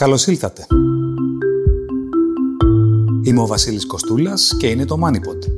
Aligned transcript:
Καλώς 0.00 0.26
ήλθατε. 0.26 0.66
Είμαι 3.22 3.40
ο 3.40 3.46
Βασίλης 3.46 3.86
Κοστούλας 3.86 4.56
και 4.58 4.66
είναι 4.66 4.84
το 4.84 4.98
MoneyPod. 5.04 5.50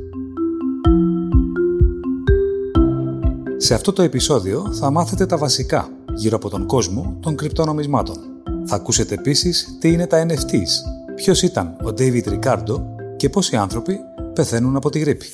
Σε 3.57 3.73
αυτό 3.73 3.93
το 3.93 4.01
επεισόδιο 4.01 4.73
θα 4.73 4.91
μάθετε 4.91 5.25
τα 5.25 5.37
βασικά 5.37 5.89
γύρω 6.13 6.35
από 6.35 6.49
τον 6.49 6.65
κόσμο 6.65 7.17
των 7.21 7.35
κρυπτονομισμάτων. 7.35 8.17
Θα 8.65 8.75
ακούσετε 8.75 9.13
επίσης 9.13 9.77
τι 9.79 9.91
είναι 9.91 10.07
τα 10.07 10.25
NFTs, 10.25 10.71
ποιος 11.15 11.41
ήταν 11.41 11.67
ο 11.67 11.87
David 11.97 12.23
Ricardo 12.23 12.81
και 13.17 13.29
πόσοι 13.29 13.55
άνθρωποι 13.55 13.99
πεθαίνουν 14.33 14.75
από 14.75 14.89
τη 14.89 14.99
γρήπη. 14.99 15.25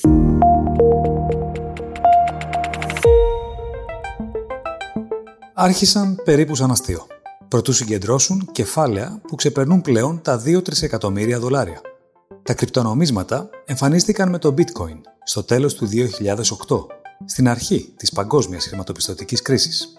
Άρχισαν 5.54 6.22
περίπου 6.24 6.56
σαν 6.56 6.72
αστείο 6.72 7.06
προτού 7.48 7.73
συγκεντρώσουν 7.73 8.50
κεφάλαια 8.52 9.21
που 9.28 9.36
ξεπερνούν 9.36 9.82
πλέον 9.82 10.21
τα 10.21 10.41
2 10.46 10.82
εκατομμύρια 10.82 11.39
δολάρια. 11.39 11.82
Τα 12.43 12.54
κρυπτονομίσματα 12.54 13.50
εμφανίστηκαν 13.65 14.29
με 14.29 14.37
το 14.39 14.54
bitcoin 14.57 15.00
στο 15.24 15.43
τέλος 15.43 15.73
του 15.73 15.89
2008, 15.89 16.86
στην 17.25 17.47
αρχή 17.47 17.93
της 17.97 18.11
παγκόσμιας 18.11 18.65
χρηματοπιστωτικής 18.65 19.42
κρίσης. 19.42 19.93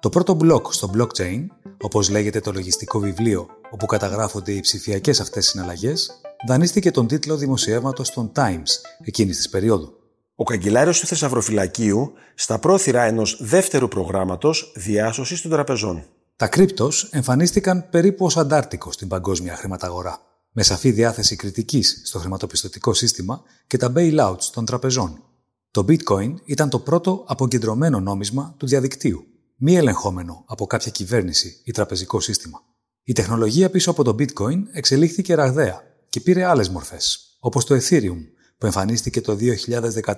Το 0.00 0.08
πρώτο 0.08 0.34
μπλοκ 0.34 0.72
στο 0.72 0.90
blockchain, 0.96 1.46
όπως 1.80 2.10
λέγεται 2.10 2.40
το 2.40 2.52
λογιστικό 2.52 2.98
βιβλίο 2.98 3.46
όπου 3.70 3.86
καταγράφονται 3.86 4.52
οι 4.52 4.60
ψηφιακές 4.60 5.20
αυτές 5.20 5.46
συναλλαγές, 5.46 6.20
δανείστηκε 6.46 6.90
τον 6.90 7.06
τίτλο 7.06 7.36
δημοσιεύματος 7.36 8.10
των 8.10 8.32
Times 8.34 8.68
εκείνης 9.04 9.36
της 9.36 9.48
περίοδου. 9.48 9.94
Ο 10.34 10.44
καγκελάριος 10.44 11.00
του 11.00 11.06
Θεσσαυροφυλακίου 11.06 12.12
στα 12.34 12.58
πρόθυρα 12.58 13.02
ενός 13.02 13.38
δεύτερου 13.40 13.88
προγράμματος 13.88 14.72
διάσωσης 14.76 15.42
των 15.42 15.50
τραπεζών. 15.50 16.04
Τα 16.40 16.48
κρύπτος 16.48 17.08
εμφανίστηκαν 17.10 17.88
περίπου 17.90 18.24
ως 18.24 18.36
αντάρτικο 18.36 18.92
στην 18.92 19.08
παγκόσμια 19.08 19.56
χρηματαγορά, 19.56 20.20
με 20.52 20.62
σαφή 20.62 20.90
διάθεση 20.90 21.36
κριτικής 21.36 22.02
στο 22.04 22.18
χρηματοπιστωτικό 22.18 22.94
σύστημα 22.94 23.42
και 23.66 23.76
τα 23.76 23.92
bailouts 23.96 24.42
των 24.52 24.64
τραπεζών. 24.64 25.24
Το 25.70 25.84
bitcoin 25.88 26.34
ήταν 26.44 26.68
το 26.68 26.78
πρώτο 26.78 27.24
αποκεντρωμένο 27.26 28.00
νόμισμα 28.00 28.54
του 28.58 28.66
διαδικτύου, 28.66 29.24
μη 29.56 29.76
ελεγχόμενο 29.76 30.44
από 30.46 30.66
κάποια 30.66 30.90
κυβέρνηση 30.90 31.60
ή 31.64 31.70
τραπεζικό 31.70 32.20
σύστημα. 32.20 32.60
Η 33.02 33.12
τεχνολογία 33.12 33.70
πίσω 33.70 33.90
από 33.90 34.04
το 34.04 34.14
bitcoin 34.18 34.62
εξελίχθηκε 34.72 35.34
ραγδαία 35.34 35.82
και 36.08 36.20
πήρε 36.20 36.44
άλλες 36.44 36.68
μορφές, 36.68 37.36
όπως 37.40 37.64
το 37.64 37.74
Ethereum, 37.74 38.20
που 38.58 38.66
εμφανίστηκε 38.66 39.20
το 39.20 39.36
2014 39.36 40.14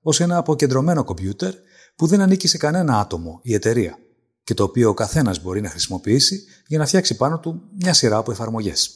ως 0.00 0.20
ένα 0.20 0.36
αποκεντρωμένο 0.36 1.04
κομπιούτερ 1.04 1.54
που 1.96 2.06
δεν 2.06 2.20
ανήκει 2.20 2.48
σε 2.48 2.56
κανένα 2.56 3.00
άτομο 3.00 3.40
ή 3.42 3.54
εταιρεία 3.54 3.98
και 4.48 4.54
το 4.54 4.62
οποίο 4.62 4.88
ο 4.88 4.94
καθένας 4.94 5.42
μπορεί 5.42 5.60
να 5.60 5.70
χρησιμοποιήσει 5.70 6.44
για 6.66 6.78
να 6.78 6.86
φτιάξει 6.86 7.16
πάνω 7.16 7.38
του 7.38 7.62
μια 7.80 7.92
σειρά 7.92 8.16
από 8.16 8.30
εφαρμογές. 8.30 8.90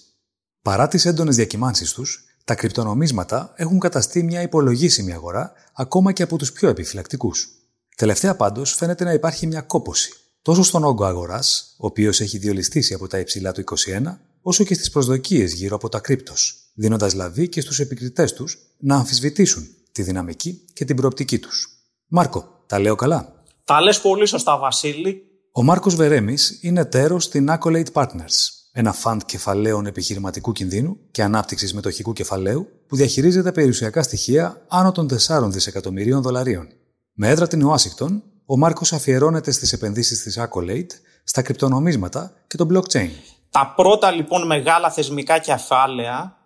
Παρά 0.62 0.89
τις 0.89 1.06
έντονες 1.06 1.36
διακυμάνσεις 1.36 1.92
τους, 1.92 2.25
τα 2.45 2.55
κρυπτονομίσματα 2.55 3.53
έχουν 3.56 3.78
καταστεί 3.78 4.23
μια 4.23 4.42
υπολογίσιμη 4.42 5.12
αγορά 5.12 5.53
ακόμα 5.75 6.12
και 6.12 6.23
από 6.23 6.39
τους 6.39 6.53
πιο 6.53 6.69
επιφυλακτικούς. 6.69 7.48
Τελευταία 7.97 8.36
πάντως 8.36 8.75
φαίνεται 8.75 9.05
να 9.05 9.12
υπάρχει 9.12 9.47
μια 9.47 9.61
κόποση, 9.61 10.12
τόσο 10.42 10.62
στον 10.62 10.84
όγκο 10.84 11.05
αγοράς, 11.05 11.75
ο 11.78 11.86
οποίος 11.86 12.20
έχει 12.20 12.39
διολυστήσει 12.39 12.95
από 12.95 13.06
τα 13.08 13.19
υψηλά 13.19 13.53
του 13.53 13.61
21, 13.61 14.19
όσο 14.42 14.64
και 14.64 14.75
στις 14.75 14.91
προσδοκίες 14.91 15.53
γύρω 15.53 15.77
από 15.77 15.89
τα 15.89 16.00
κρύπτος, 16.00 16.70
δίνοντας 16.75 17.14
λαβή 17.14 17.48
και 17.48 17.61
στους 17.61 17.80
επικριτές 17.80 18.33
τους 18.33 18.58
να 18.78 18.97
αμφισβητήσουν 18.97 19.69
τη 19.92 20.03
δυναμική 20.03 20.64
και 20.73 20.84
την 20.84 20.97
προοπτική 20.97 21.39
τους. 21.39 21.69
Μάρκο, 22.06 22.64
τα 22.67 22.78
λέω 22.78 22.95
καλά; 22.95 23.42
Τα 23.64 23.80
λες 23.80 24.00
πολύ 24.00 24.27
σωστά, 24.27 24.58
Βασίλη, 24.58 25.27
ο 25.55 25.62
Μάρκος 25.62 25.95
Βερέμης 25.95 26.58
είναι 26.62 26.84
τέρο 26.84 27.20
στην 27.20 27.48
Accolade 27.50 27.92
Partners, 27.92 28.48
ένα 28.72 28.92
φαντ 28.92 29.20
κεφαλαίων 29.27 29.86
επιχειρηματικού 29.86 30.53
κινδύνου 30.53 30.97
και 31.11 31.22
ανάπτυξης 31.22 31.75
μετοχικού 31.75 32.12
κεφαλαίου 32.12 32.69
που 32.86 32.97
διαχειρίζεται 32.97 33.53
περιουσιακά 33.53 34.03
στοιχεία 34.03 34.64
άνω 34.69 34.92
των 34.92 35.08
4 35.27 35.42
δισεκατομμυρίων 35.42 36.23
δολαρίων. 36.23 36.68
Με 37.12 37.29
έδρα 37.29 37.46
την 37.46 37.64
Ουάσιγκτον, 37.64 38.23
ο 38.46 38.57
Μάρκος 38.57 38.92
αφιερώνεται 38.92 39.51
στις 39.51 39.73
επενδύσεις 39.73 40.23
της 40.23 40.39
Accolade, 40.41 40.91
στα 41.24 41.42
κρυπτονομίσματα 41.42 42.33
και 42.46 42.57
το 42.57 42.67
blockchain. 42.73 43.11
Τα 43.51 43.73
πρώτα 43.77 44.11
λοιπόν 44.11 44.46
μεγάλα 44.46 44.91
θεσμικά 44.91 45.39
κεφάλαια 45.39 46.36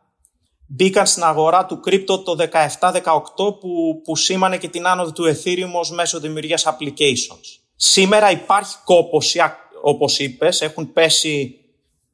μπήκαν 0.66 1.06
στην 1.06 1.22
αγορά 1.22 1.66
του 1.66 1.80
κρύπτο 1.80 2.18
το 2.18 2.36
17-18 2.52 3.58
που, 3.60 4.00
που 4.04 4.16
σήμανε 4.16 4.56
και 4.56 4.68
την 4.68 4.86
άνοδο 4.86 5.12
του 5.12 5.24
Ethereum 5.24 5.72
ως 5.72 5.90
μέσω 5.90 6.20
δημιουργίας 6.20 6.66
applications. 6.66 7.65
Σήμερα 7.76 8.30
υπάρχει 8.30 8.76
κόποση, 8.84 9.40
όπως 9.82 10.18
είπες, 10.18 10.60
έχουν 10.60 10.92
πέσει 10.92 11.60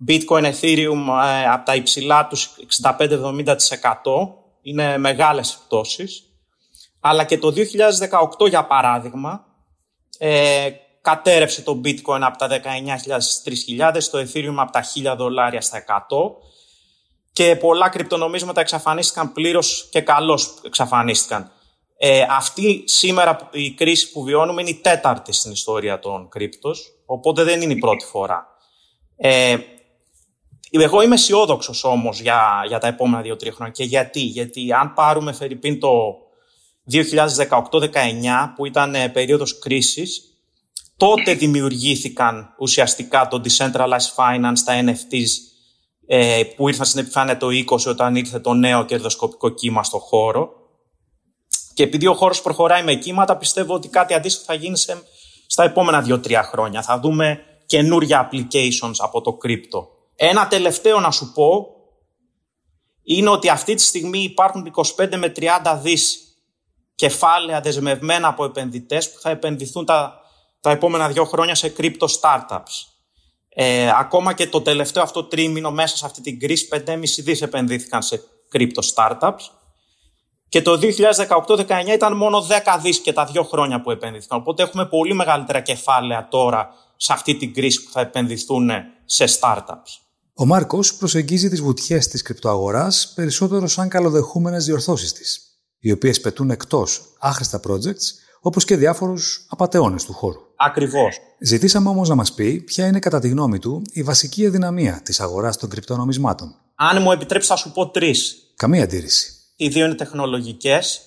bitcoin, 0.08 0.44
ethereum 0.44 1.06
ε, 1.24 1.48
από 1.48 1.64
τα 1.64 1.74
υψηλά 1.74 2.26
τους 2.26 2.50
65-70%. 2.82 3.56
Είναι 4.62 4.98
μεγάλες 4.98 5.58
πτώσεις. 5.64 6.24
Αλλά 7.00 7.24
και 7.24 7.38
το 7.38 7.52
2018, 8.40 8.48
για 8.48 8.64
παράδειγμα, 8.64 9.46
ε, 10.18 10.70
κατέρευσε 11.00 11.62
το 11.62 11.80
bitcoin 11.84 12.20
από 12.20 12.38
τα 12.38 12.48
19.000 12.48 13.16
στις 13.18 13.66
3.000, 13.68 14.08
το 14.10 14.18
ethereum 14.18 14.54
από 14.56 14.72
τα 14.72 14.84
1.000 14.94 15.14
δολάρια 15.16 15.60
στα 15.60 15.78
100 15.78 16.16
και 17.32 17.56
πολλά 17.56 17.88
κρυπτονομίσματα 17.88 18.60
εξαφανίστηκαν 18.60 19.32
πλήρως 19.32 19.88
και 19.90 20.00
καλώς 20.00 20.60
εξαφανίστηκαν. 20.64 21.50
Ε, 22.04 22.26
αυτή 22.30 22.82
σήμερα 22.86 23.48
η 23.52 23.70
κρίση 23.70 24.12
που 24.12 24.22
βιώνουμε 24.22 24.60
είναι 24.60 24.70
η 24.70 24.74
τέταρτη 24.74 25.32
στην 25.32 25.52
ιστορία 25.52 25.98
των 25.98 26.28
κρύπτος, 26.28 27.02
οπότε 27.06 27.42
δεν 27.44 27.60
είναι 27.62 27.72
η 27.72 27.78
πρώτη 27.78 28.04
φορά. 28.04 28.46
Ε, 29.16 29.56
εγώ 30.70 31.02
είμαι 31.02 31.14
αισιόδοξος 31.14 31.84
όμως 31.84 32.20
για, 32.20 32.64
για 32.66 32.78
τα 32.78 32.86
επόμενα 32.86 33.22
δύο-τρία 33.22 33.52
χρόνια. 33.52 33.72
Και 33.72 33.84
γιατί, 33.84 34.20
γιατί 34.20 34.72
αν 34.72 34.92
πάρουμε 34.94 35.32
Φερρυπίν 35.32 35.80
το 35.80 35.90
2018-19 36.92 36.98
που 38.56 38.66
ήταν 38.66 38.94
ε, 38.94 39.08
περίοδος 39.08 39.58
κρίσης, 39.58 40.22
τότε 40.96 41.34
δημιουργήθηκαν 41.34 42.54
ουσιαστικά 42.58 43.28
το 43.28 43.40
Decentralized 43.44 44.14
Finance, 44.16 44.58
τα 44.64 44.84
NFTs, 44.84 45.30
ε, 46.06 46.42
που 46.56 46.68
ήρθαν 46.68 46.86
στην 46.86 47.00
επιφάνεια 47.00 47.36
το 47.36 47.46
20 47.70 47.86
όταν 47.86 48.16
ήρθε 48.16 48.40
το 48.40 48.54
νέο 48.54 48.84
κερδοσκοπικό 48.84 49.48
κύμα 49.48 49.84
στο 49.84 49.98
χώρο. 49.98 50.61
Και 51.74 51.82
επειδή 51.82 52.06
ο 52.06 52.14
χώρος 52.14 52.42
προχωράει 52.42 52.82
με 52.82 52.94
κύματα, 52.94 53.36
πιστεύω 53.36 53.74
ότι 53.74 53.88
κάτι 53.88 54.14
αντίστοιχο 54.14 54.44
θα 54.44 54.54
γίνει 54.54 54.76
σε, 54.76 55.02
στα 55.46 55.64
επόμενα 55.64 56.02
δύο-τρία 56.02 56.42
χρόνια. 56.42 56.82
Θα 56.82 57.00
δούμε 57.00 57.40
καινούρια 57.66 58.28
applications 58.28 58.94
από 58.98 59.20
το 59.20 59.38
crypto. 59.44 59.86
Ένα 60.16 60.48
τελευταίο 60.48 61.00
να 61.00 61.10
σου 61.10 61.32
πω 61.32 61.66
είναι 63.02 63.28
ότι 63.28 63.48
αυτή 63.48 63.74
τη 63.74 63.82
στιγμή 63.82 64.18
υπάρχουν 64.18 64.72
25 64.96 65.16
με 65.16 65.32
30 65.36 65.78
δις 65.82 66.18
κεφάλαια 66.94 67.60
δεσμευμένα 67.60 68.28
από 68.28 68.44
επενδυτές 68.44 69.12
που 69.12 69.20
θα 69.20 69.30
επενδυθούν 69.30 69.84
τα, 69.84 70.20
τα 70.60 70.70
επόμενα 70.70 71.08
δύο 71.08 71.24
χρόνια 71.24 71.54
σε 71.54 71.72
crypto 71.78 72.06
startups. 72.20 72.92
Ε, 73.48 73.90
ακόμα 73.98 74.32
και 74.32 74.46
το 74.46 74.60
τελευταίο 74.60 75.02
αυτό 75.02 75.24
τρίμηνο 75.24 75.70
μέσα 75.70 75.96
σε 75.96 76.06
αυτή 76.06 76.20
την 76.20 76.40
κρίση 76.40 76.68
5,5 76.72 77.00
δις 77.18 77.42
επενδύθηκαν 77.42 78.02
σε 78.02 78.22
crypto 78.52 78.82
startups 78.94 79.50
και 80.52 80.62
το 80.62 80.78
2018-19 80.82 81.66
ήταν 81.94 82.16
μόνο 82.16 82.38
10 82.38 82.80
δις 82.82 82.98
και 82.98 83.12
τα 83.12 83.24
δύο 83.24 83.42
χρόνια 83.42 83.80
που 83.80 83.90
επενδύθηκαν. 83.90 84.38
Οπότε 84.38 84.62
έχουμε 84.62 84.86
πολύ 84.86 85.14
μεγαλύτερα 85.14 85.60
κεφάλαια 85.60 86.28
τώρα 86.30 86.68
σε 86.96 87.12
αυτή 87.12 87.36
την 87.36 87.54
κρίση 87.54 87.84
που 87.84 87.90
θα 87.92 88.00
επενδυθούν 88.00 88.70
σε 89.04 89.24
startups. 89.40 90.00
Ο 90.34 90.46
Μάρκος 90.46 90.94
προσεγγίζει 90.94 91.48
τις 91.48 91.62
βουτιές 91.62 92.08
της 92.08 92.22
κρυπτοαγοράς 92.22 93.12
περισσότερο 93.14 93.66
σαν 93.66 93.88
καλοδεχούμενες 93.88 94.64
διορθώσεις 94.64 95.12
της, 95.12 95.40
οι 95.78 95.92
οποίες 95.92 96.20
πετούν 96.20 96.50
εκτός 96.50 97.00
άχρηστα 97.18 97.60
projects 97.68 98.06
όπως 98.40 98.64
και 98.64 98.76
διάφορους 98.76 99.46
απαταιώνες 99.48 100.04
του 100.04 100.12
χώρου. 100.12 100.40
Ακριβώς. 100.56 101.16
Ζητήσαμε 101.40 101.88
όμως 101.88 102.08
να 102.08 102.14
μας 102.14 102.32
πει 102.32 102.60
ποια 102.60 102.86
είναι 102.86 102.98
κατά 102.98 103.20
τη 103.20 103.28
γνώμη 103.28 103.58
του 103.58 103.82
η 103.92 104.02
βασική 104.02 104.46
αδυναμία 104.46 105.00
της 105.04 105.20
αγοράς 105.20 105.56
των 105.56 105.68
κρυπτονομισμάτων. 105.68 106.54
Αν 106.74 107.02
μου 107.02 107.12
επιτρέψεις, 107.12 107.50
θα 107.50 107.56
σου 107.56 107.72
πω 107.72 107.90
τρεις. 107.90 108.36
Καμία 108.56 108.82
αντίρρηση. 108.82 109.36
Οι 109.56 109.68
δύο 109.68 109.84
είναι 109.84 109.94
τεχνολογικές 109.94 111.00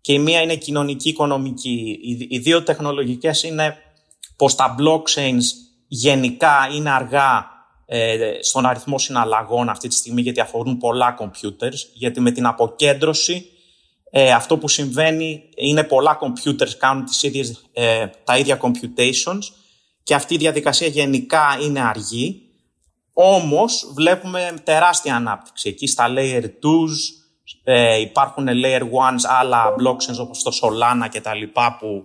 και 0.00 0.12
η 0.12 0.18
μία 0.18 0.40
είναι 0.40 0.56
κοινωνική-οικονομική. 0.56 1.98
Οι 2.28 2.38
δύο 2.38 2.62
τεχνολογικές 2.62 3.42
είναι 3.42 3.76
πως 4.36 4.54
τα 4.54 4.74
blockchains 4.78 5.42
γενικά 5.88 6.68
είναι 6.74 6.90
αργά 6.90 7.50
ε, 7.86 8.38
στον 8.40 8.66
αριθμό 8.66 8.98
συναλλαγών 8.98 9.68
αυτή 9.68 9.88
τη 9.88 9.94
στιγμή 9.94 10.20
γιατί 10.20 10.40
αφορούν 10.40 10.78
πολλά 10.78 11.16
computers, 11.20 11.76
γιατί 11.94 12.20
με 12.20 12.30
την 12.30 12.46
αποκέντρωση 12.46 13.46
ε, 14.10 14.32
αυτό 14.32 14.58
που 14.58 14.68
συμβαίνει 14.68 15.42
είναι 15.56 15.84
πολλά 15.84 16.18
computers 16.20 16.70
κάνουν 16.78 17.04
τις 17.04 17.22
ίδιες, 17.22 17.64
ε, 17.72 18.06
τα 18.24 18.38
ίδια 18.38 18.60
computations 18.60 19.42
και 20.02 20.14
αυτή 20.14 20.34
η 20.34 20.36
διαδικασία 20.36 20.86
γενικά 20.86 21.58
είναι 21.62 21.80
αργή. 21.80 22.42
Όμως 23.12 23.92
βλέπουμε 23.94 24.54
τεράστια 24.64 25.14
ανάπτυξη. 25.14 25.68
Εκεί 25.68 25.86
στα 25.86 26.06
layer 26.08 26.42
2 26.42 26.48
ε, 27.64 28.00
υπάρχουν 28.00 28.48
layer 28.48 28.80
ones, 28.80 29.24
άλλα 29.40 29.74
blockchains 29.78 30.18
όπως 30.20 30.42
το 30.42 30.50
Solana 30.62 31.08
και 31.10 31.20
τα 31.20 31.34
λοιπά 31.34 31.76
που, 31.80 32.04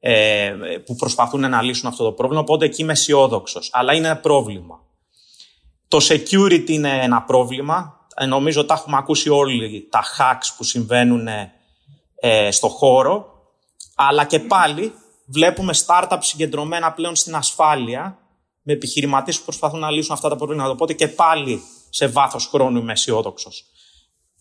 ε, 0.00 0.54
που 0.86 0.94
προσπαθούν 0.94 1.40
να 1.50 1.62
λύσουν 1.62 1.88
αυτό 1.88 2.04
το 2.04 2.12
πρόβλημα. 2.12 2.42
Οπότε 2.42 2.64
εκεί 2.64 2.82
είμαι 2.82 2.92
αισιόδοξος. 2.92 3.70
Αλλά 3.72 3.94
είναι 3.94 4.06
ένα 4.06 4.16
πρόβλημα. 4.16 4.80
Το 5.88 5.98
security 6.08 6.68
είναι 6.68 7.02
ένα 7.02 7.22
πρόβλημα. 7.22 8.06
Ε, 8.16 8.26
νομίζω 8.26 8.64
τα 8.64 8.74
έχουμε 8.74 8.96
ακούσει 8.96 9.28
όλοι 9.28 9.88
τα 9.90 10.04
hacks 10.18 10.54
που 10.56 10.64
συμβαίνουν 10.64 11.28
ε, 12.14 12.50
στο 12.50 12.68
χώρο. 12.68 13.32
Αλλά 13.94 14.24
και 14.24 14.40
πάλι 14.40 14.92
βλέπουμε 15.26 15.74
startups 15.86 16.18
συγκεντρωμένα 16.20 16.92
πλέον 16.92 17.16
στην 17.16 17.34
ασφάλεια 17.34 18.18
με 18.62 18.72
επιχειρηματίες 18.72 19.38
που 19.38 19.44
προσπαθούν 19.44 19.80
να 19.80 19.90
λύσουν 19.90 20.14
αυτά 20.14 20.28
τα 20.28 20.36
προβλήματα. 20.36 20.70
Οπότε 20.70 20.92
και 20.92 21.08
πάλι 21.08 21.62
σε 21.90 22.06
βάθος 22.06 22.46
χρόνου 22.46 22.78
είμαι 22.78 22.92
αισιόδοξος. 22.92 23.64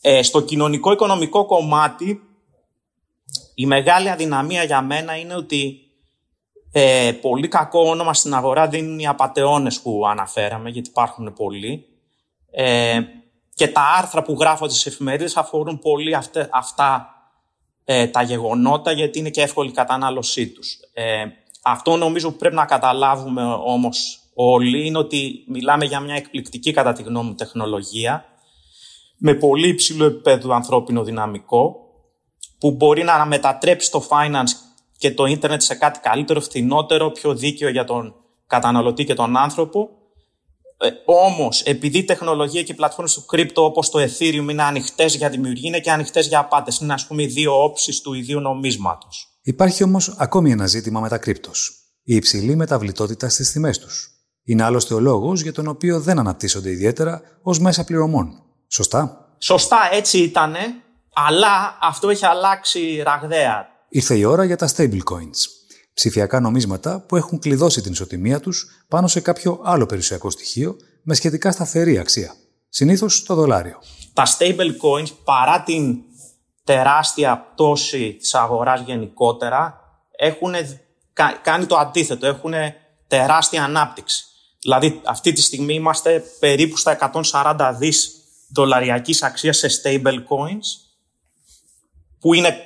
Ε, 0.05 0.21
στο 0.21 0.41
κοινωνικό-οικονομικό 0.41 1.45
κομμάτι 1.45 2.21
η 3.55 3.65
μεγάλη 3.65 4.09
αδυναμία 4.09 4.63
για 4.63 4.81
μένα 4.81 5.17
είναι 5.17 5.35
ότι 5.35 5.77
ε, 6.71 7.11
πολύ 7.21 7.47
κακό 7.47 7.89
όνομα 7.89 8.13
στην 8.13 8.33
αγορά 8.33 8.67
δίνουν 8.67 8.99
οι 8.99 9.07
απαταιώνες 9.07 9.81
που 9.81 10.07
αναφέραμε, 10.07 10.69
γιατί 10.69 10.89
υπάρχουν 10.89 11.33
πολλοί. 11.33 11.85
Ε, 12.51 12.99
και 13.55 13.67
τα 13.67 13.81
άρθρα 13.97 14.21
που 14.21 14.35
γράφω 14.39 14.69
στις 14.69 14.85
εφημερίδες 14.85 15.37
αφορούν 15.37 15.79
πολύ 15.79 16.15
αυτά 16.51 17.07
ε, 17.85 18.07
τα 18.07 18.21
γεγονότα, 18.21 18.91
γιατί 18.91 19.19
είναι 19.19 19.29
και 19.29 19.41
εύκολη 19.41 19.69
η 19.69 19.73
κατανάλωσή 19.73 20.47
τους. 20.47 20.77
Ε, 20.93 21.25
αυτό 21.63 21.95
νομίζω 21.95 22.31
που 22.31 22.37
πρέπει 22.37 22.55
να 22.55 22.65
καταλάβουμε 22.65 23.43
όμως 23.65 24.19
όλοι 24.33 24.85
είναι 24.85 24.97
ότι 24.97 25.43
μιλάμε 25.47 25.85
για 25.85 25.99
μια 25.99 26.15
εκπληκτική 26.15 26.71
κατά 26.71 26.93
τη 26.93 27.03
γνώμη 27.03 27.27
μου 27.27 27.35
τεχνολογία 27.35 28.25
με 29.25 29.33
πολύ 29.33 29.67
υψηλό 29.67 30.05
επίπεδο 30.05 30.53
ανθρώπινο 30.53 31.03
δυναμικό 31.03 31.75
που 32.59 32.71
μπορεί 32.71 33.03
να 33.03 33.25
μετατρέψει 33.25 33.91
το 33.91 34.07
finance 34.09 34.51
και 34.97 35.11
το 35.11 35.25
ίντερνετ 35.25 35.61
σε 35.61 35.75
κάτι 35.75 35.99
καλύτερο, 35.99 36.41
φθηνότερο, 36.41 37.11
πιο 37.11 37.35
δίκαιο 37.35 37.69
για 37.69 37.83
τον 37.83 38.15
καταναλωτή 38.47 39.05
και 39.05 39.13
τον 39.13 39.37
άνθρωπο. 39.37 39.89
Ε, 40.77 40.89
Όμως, 41.05 41.61
επειδή 41.61 41.97
η 41.97 42.03
τεχνολογία 42.03 42.63
και 42.63 42.71
οι 42.71 42.75
πλατφόρμες 42.75 43.13
του 43.13 43.25
κρύπτο 43.25 43.63
όπως 43.65 43.89
το 43.89 43.99
Ethereum 43.99 44.47
είναι 44.49 44.63
ανοιχτές 44.63 45.15
για 45.15 45.29
δημιουργία, 45.29 45.69
είναι 45.69 45.79
και 45.79 45.91
ανοιχτές 45.91 46.27
για 46.27 46.39
απάτες. 46.39 46.79
Είναι, 46.79 46.93
ας 46.93 47.07
πούμε, 47.07 47.23
οι 47.23 47.27
δύο 47.27 47.63
όψεις 47.63 48.01
του 48.01 48.13
ιδίου 48.13 48.39
νομίσματος. 48.39 49.27
Υπάρχει 49.41 49.83
όμως 49.83 50.15
ακόμη 50.17 50.51
ένα 50.51 50.67
ζήτημα 50.67 50.99
με 50.99 51.09
τα 51.09 51.17
κρύπτο. 51.17 51.51
Η 52.03 52.15
υψηλή 52.15 52.55
μεταβλητότητα 52.55 53.29
στις 53.29 53.51
τιμές 53.51 53.79
τους. 53.79 54.07
Είναι 54.43 54.63
άλλωστε 54.63 54.93
ο 54.93 54.99
λόγος 54.99 55.41
για 55.41 55.53
τον 55.53 55.67
οποίο 55.67 55.99
δεν 55.99 56.19
αναπτύσσονται 56.19 56.69
ιδιαίτερα 56.69 57.21
ως 57.41 57.59
μέσα 57.59 57.83
πληρωμών. 57.83 58.43
Σωστά. 58.73 59.27
Σωστά, 59.37 59.89
έτσι 59.91 60.17
ήτανε, 60.17 60.59
αλλά 61.13 61.77
αυτό 61.81 62.09
έχει 62.09 62.25
αλλάξει 62.25 63.01
ραγδαία. 63.03 63.67
Ήρθε 63.89 64.15
η 64.15 64.23
ώρα 64.23 64.43
για 64.43 64.55
τα 64.55 64.69
stablecoins. 64.75 65.39
Ψηφιακά 65.93 66.39
νομίσματα 66.39 67.05
που 67.07 67.15
έχουν 67.15 67.39
κλειδώσει 67.39 67.81
την 67.81 67.91
ισοτιμία 67.91 68.39
τους 68.39 68.65
πάνω 68.87 69.07
σε 69.07 69.19
κάποιο 69.19 69.61
άλλο 69.63 69.85
περιουσιακό 69.85 70.29
στοιχείο 70.29 70.75
με 71.03 71.13
σχετικά 71.13 71.51
σταθερή 71.51 71.97
αξία. 71.97 72.35
Συνήθως 72.69 73.23
το 73.23 73.35
δολάριο. 73.35 73.79
Τα 74.13 74.27
stablecoins, 74.37 75.11
παρά 75.23 75.63
την 75.63 75.97
τεράστια 76.63 77.49
πτώση 77.53 78.13
της 78.19 78.33
αγοράς 78.33 78.81
γενικότερα, 78.81 79.79
έχουν 80.17 80.53
κάνει 81.41 81.65
το 81.65 81.77
αντίθετο, 81.77 82.27
έχουν 82.27 82.53
τεράστια 83.07 83.63
ανάπτυξη. 83.63 84.23
Δηλαδή, 84.61 85.01
αυτή 85.05 85.31
τη 85.31 85.41
στιγμή 85.41 85.73
είμαστε 85.73 86.23
περίπου 86.39 86.77
στα 86.77 87.11
140 87.31 87.75
δις 87.77 88.17
δολαριακής 88.53 89.23
αξίας 89.23 89.57
σε 89.57 89.67
stable 89.83 90.17
coins, 90.17 90.65
που 92.19 92.33
είναι 92.33 92.57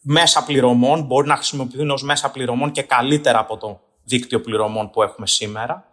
μέσα 0.00 0.44
πληρωμών, 0.44 1.02
μπορεί 1.02 1.26
να 1.26 1.36
χρησιμοποιηθούν 1.36 1.90
ως 1.90 2.02
μέσα 2.02 2.30
πληρωμών 2.30 2.72
και 2.72 2.82
καλύτερα 2.82 3.38
από 3.38 3.56
το 3.56 3.80
δίκτυο 4.04 4.40
πληρωμών 4.40 4.90
που 4.90 5.02
έχουμε 5.02 5.26
σήμερα. 5.26 5.84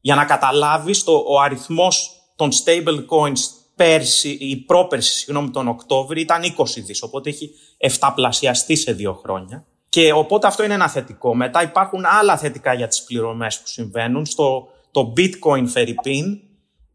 Για 0.00 0.14
να 0.14 0.24
καταλάβεις, 0.24 1.04
το, 1.04 1.24
ο 1.26 1.40
αριθμός 1.40 2.10
των 2.36 2.50
stable 2.52 3.06
coins 3.08 3.40
πέρσι, 3.74 4.30
ή 4.40 4.56
πρόπερσι, 4.56 5.14
συγγνώμη, 5.14 5.50
τον 5.50 5.68
Οκτώβριο 5.68 6.22
ήταν 6.22 6.42
20 6.42 6.64
δις, 6.84 7.02
οπότε 7.02 7.30
έχει 7.30 7.50
εφταπλασιαστεί 7.76 8.76
σε 8.76 8.92
δύο 8.92 9.14
χρόνια. 9.14 9.66
Και 9.88 10.12
οπότε 10.12 10.46
αυτό 10.46 10.64
είναι 10.64 10.74
ένα 10.74 10.88
θετικό. 10.88 11.34
Μετά 11.34 11.62
υπάρχουν 11.62 12.04
άλλα 12.04 12.36
θετικά 12.36 12.74
για 12.74 12.88
τις 12.88 13.02
πληρωμές 13.02 13.58
που 13.58 13.66
συμβαίνουν. 13.66 14.26
Στο, 14.26 14.68
το 14.90 15.12
Bitcoin 15.16 15.72
Ferripin 15.74 16.38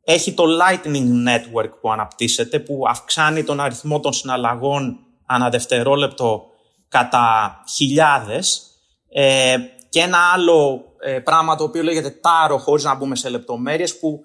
έχει 0.03 0.33
το 0.33 0.43
Lightning 0.43 1.27
Network 1.27 1.69
που 1.81 1.91
αναπτύσσεται, 1.91 2.59
που 2.59 2.83
αυξάνει 2.87 3.43
τον 3.43 3.59
αριθμό 3.59 3.99
των 3.99 4.13
συναλλαγών 4.13 4.99
ανά 5.25 5.49
δευτερόλεπτο 5.49 6.43
κατά 6.87 7.57
χιλιάδες. 7.75 8.63
Ε, 9.09 9.55
και 9.89 9.99
ένα 9.99 10.17
άλλο 10.33 10.83
ε, 10.99 11.19
πράγμα 11.19 11.55
το 11.55 11.63
οποίο 11.63 11.83
λέγεται 11.83 12.09
τάρο, 12.09 12.57
χωρίς 12.57 12.83
να 12.83 12.95
μπούμε 12.95 13.15
σε 13.15 13.29
λεπτομέρειες, 13.29 13.99
που 13.99 14.23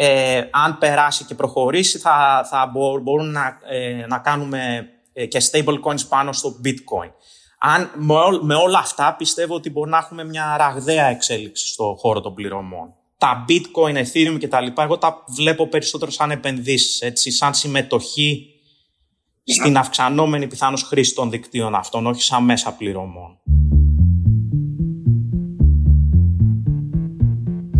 ε, 0.00 0.42
αν 0.50 0.78
περάσει 0.78 1.24
και 1.24 1.34
προχωρήσει 1.34 1.98
θα, 1.98 2.46
θα 2.50 2.70
μπορούν 3.02 3.30
να, 3.30 3.58
ε, 3.68 4.06
να 4.06 4.18
κάνουμε 4.18 4.88
ε, 5.12 5.26
και 5.26 5.42
stable 5.50 5.80
coins 5.84 6.08
πάνω 6.08 6.32
στο 6.32 6.60
bitcoin. 6.64 7.10
Αν, 7.58 7.90
με, 8.42 8.54
όλα 8.54 8.78
αυτά 8.78 9.14
πιστεύω 9.14 9.54
ότι 9.54 9.70
μπορεί 9.70 9.90
να 9.90 9.98
έχουμε 9.98 10.24
μια 10.24 10.56
ραγδαία 10.56 11.06
εξέλιξη 11.06 11.66
στο 11.66 11.96
χώρο 11.98 12.20
των 12.20 12.34
πληρωμών. 12.34 12.94
Τα 13.18 13.44
bitcoin, 13.48 13.96
ethereum 13.96 14.38
και 14.38 14.48
τα 14.48 14.60
λοιπά, 14.60 14.82
εγώ 14.82 14.98
τα 14.98 15.24
βλέπω 15.36 15.66
περισσότερο 15.68 16.10
σαν 16.10 16.30
επενδύσεις, 16.30 17.00
έτσι, 17.00 17.30
σαν 17.30 17.54
συμμετοχή 17.54 18.46
στην 19.44 19.76
αυξανόμενη 19.76 20.46
πιθανώς 20.46 20.82
χρήση 20.82 21.14
των 21.14 21.30
δικτύων 21.30 21.74
αυτών, 21.74 22.06
όχι 22.06 22.22
σαν 22.22 22.44
μέσα 22.44 22.72
πληρωμών. 22.72 23.38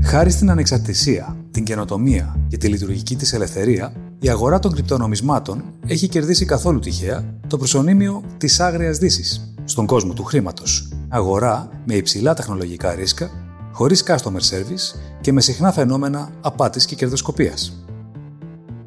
Χάρη 0.02 0.30
στην 0.30 0.50
ανεξαρτησία, 0.50 1.36
την 1.50 1.64
καινοτομία 1.64 2.46
και 2.48 2.56
τη 2.56 2.68
λειτουργική 2.68 3.16
της 3.16 3.32
ελευθερία, 3.32 3.92
η 4.20 4.28
αγορά 4.28 4.58
των 4.58 4.72
κρυπτονομισμάτων 4.72 5.64
έχει 5.86 6.08
κερδίσει 6.08 6.44
καθόλου 6.44 6.78
τυχαία 6.78 7.38
το 7.46 7.56
προσωνύμιο 7.58 8.24
της 8.38 8.60
άγριας 8.60 8.98
δύσης 8.98 9.54
στον 9.64 9.86
κόσμο 9.86 10.12
του 10.12 10.24
χρήματος. 10.24 10.88
Αγορά 11.08 11.82
με 11.84 11.94
υψηλά 11.94 12.34
τεχνολογικά 12.34 12.94
ρίσκα, 12.94 13.47
χωρίς 13.78 14.04
customer 14.06 14.40
service 14.50 14.98
και 15.20 15.32
με 15.32 15.40
συχνά 15.40 15.72
φαινόμενα 15.72 16.30
απάτης 16.40 16.84
και 16.84 16.94
κερδοσκοπίας. 16.94 17.84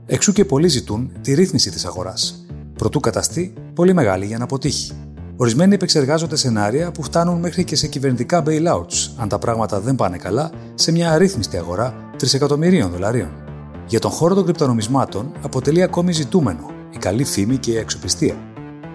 Εξού 0.05 0.33
και 0.33 0.45
πολλοί 0.45 0.67
ζητούν 0.67 1.11
τη 1.21 1.33
ρύθμιση 1.33 1.71
της 1.71 1.85
αγοράς, 1.85 2.45
προτού 2.73 2.99
καταστεί 2.99 3.53
πολύ 3.73 3.93
μεγάλη 3.93 4.25
για 4.25 4.38
να 4.38 4.43
αποτύχει. 4.43 4.91
Ορισμένοι 5.35 5.73
επεξεργάζονται 5.73 6.35
σενάρια 6.35 6.91
που 6.91 7.03
φτάνουν 7.03 7.39
μέχρι 7.39 7.63
και 7.63 7.75
σε 7.75 7.88
κυβερνητικά 7.88 8.43
bailouts, 8.45 9.11
αν 9.17 9.27
τα 9.27 9.39
πράγματα 9.39 9.79
δεν 9.79 9.95
πάνε 9.95 10.17
καλά, 10.17 10.51
σε 10.73 10.91
μια 10.91 11.11
αρρύθμιστη 11.11 11.57
αγορά 11.57 12.09
τρισεκατομμυρίων 12.17 12.91
δολαρίων. 12.91 13.31
Για 13.88 13.99
τον 13.99 14.11
χώρο 14.11 14.35
των 14.35 14.43
κρυπτονομισμάτων 14.43 15.31
αποτελεί 15.41 15.81
ακόμη 15.81 16.12
ζητούμενο 16.12 16.65
η 16.89 16.98
καλή 16.98 17.24
φήμη 17.24 17.57
και 17.57 17.71
η 17.71 17.77
αξιοπιστία, 17.77 18.36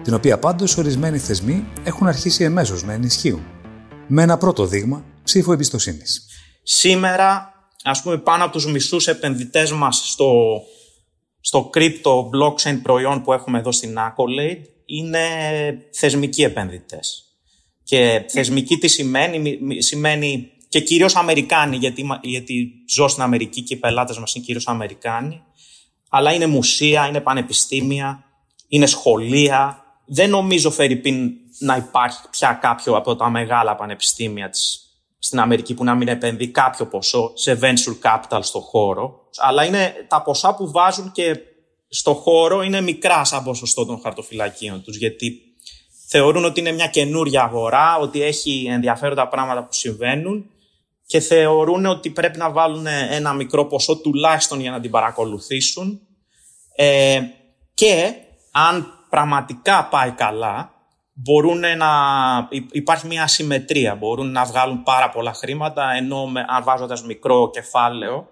την 0.03 0.13
οποία 0.13 0.39
πάντως 0.39 0.77
ορισμένοι 0.77 1.17
θεσμοί 1.17 1.65
έχουν 1.83 2.07
αρχίσει 2.07 2.43
εμέσως 2.43 2.83
να 2.83 2.93
ενισχύουν. 2.93 3.41
Με 4.07 4.21
ένα 4.21 4.37
πρώτο 4.37 4.65
δείγμα 4.65 5.03
ψήφο 5.27 5.51
εμπιστοσύνης. 5.51 6.25
Σήμερα, 6.63 7.53
ας 7.83 8.01
πούμε, 8.01 8.17
πάνω 8.17 8.43
από 8.43 8.53
τους 8.53 8.65
μισούς 8.65 9.07
επενδυτές 9.07 9.71
μας 9.71 10.01
στο 10.05 10.61
στο 11.47 11.69
crypto 11.73 12.29
blockchain 12.33 12.79
προϊόν 12.83 13.21
που 13.21 13.33
έχουμε 13.33 13.59
εδώ 13.59 13.71
στην 13.71 13.97
Accolade 13.97 14.61
είναι 14.85 15.19
θεσμικοί 15.91 16.43
επενδυτές. 16.43 17.23
Και 17.83 18.25
θεσμική 18.27 18.77
τι 18.77 18.87
σημαίνει, 18.87 19.59
σημαίνει 19.77 20.51
και 20.69 20.79
κυρίως 20.79 21.15
Αμερικάνοι, 21.15 21.77
γιατί, 21.77 22.07
γιατί 22.21 22.69
ζω 22.89 23.07
στην 23.07 23.23
Αμερική 23.23 23.61
και 23.61 23.73
οι 23.73 23.77
πελάτες 23.77 24.17
μας 24.17 24.35
είναι 24.35 24.45
κυρίως 24.45 24.67
Αμερικάνοι, 24.67 25.41
αλλά 26.09 26.33
είναι 26.33 26.45
μουσεία, 26.45 27.07
είναι 27.07 27.21
πανεπιστήμια, 27.21 28.23
είναι 28.67 28.85
σχολεία. 28.85 29.83
Δεν 30.05 30.29
νομίζω, 30.29 30.71
Φερρυπίν, 30.71 31.31
να 31.59 31.75
υπάρχει 31.75 32.19
πια 32.29 32.53
κάποιο 32.61 32.95
από 32.95 33.15
τα 33.15 33.29
μεγάλα 33.29 33.75
πανεπιστήμια 33.75 34.49
της 34.49 34.86
στην 35.19 35.39
Αμερική 35.39 35.73
που 35.73 35.83
να 35.83 35.95
μην 35.95 36.07
επενδύει 36.07 36.47
κάποιο 36.47 36.85
ποσό 36.85 37.31
σε 37.35 37.59
venture 37.61 38.09
capital 38.09 38.39
στο 38.41 38.59
χώρο. 38.59 39.29
Αλλά 39.37 39.65
είναι 39.65 39.93
τα 40.07 40.21
ποσά 40.21 40.55
που 40.55 40.71
βάζουν 40.71 41.11
και 41.11 41.35
στο 41.89 42.13
χώρο 42.13 42.61
είναι 42.61 42.81
μικρά 42.81 43.23
σαν 43.23 43.43
ποσοστό 43.43 43.85
των 43.85 43.99
χαρτοφυλακίων 44.01 44.83
τους 44.83 44.97
γιατί 44.97 45.41
θεωρούν 46.07 46.45
ότι 46.45 46.59
είναι 46.59 46.71
μια 46.71 46.87
καινούρια 46.87 47.43
αγορά, 47.43 47.97
ότι 47.97 48.21
έχει 48.21 48.67
ενδιαφέροντα 48.69 49.27
πράγματα 49.27 49.63
που 49.63 49.73
συμβαίνουν 49.73 50.49
και 51.05 51.19
θεωρούν 51.19 51.85
ότι 51.85 52.09
πρέπει 52.09 52.37
να 52.37 52.51
βάλουν 52.51 52.87
ένα 52.87 53.33
μικρό 53.33 53.65
ποσό 53.65 53.97
τουλάχιστον 53.97 54.59
για 54.59 54.71
να 54.71 54.79
την 54.79 54.91
παρακολουθήσουν 54.91 56.01
ε, 56.75 57.21
και 57.73 58.13
αν 58.51 59.05
πραγματικά 59.09 59.87
πάει 59.91 60.11
καλά 60.11 60.76
μπορούν 61.19 61.59
να 61.59 61.89
υπάρχει 62.71 63.07
μια 63.07 63.23
ασυμμετρία. 63.23 63.95
Μπορούν 63.95 64.31
να 64.31 64.45
βγάλουν 64.45 64.83
πάρα 64.83 65.09
πολλά 65.09 65.33
χρήματα, 65.33 65.91
ενώ 65.91 66.27
με, 66.27 66.45
αν 66.47 66.63
βάζοντας 66.63 67.03
μικρό 67.03 67.49
κεφάλαιο, 67.49 68.27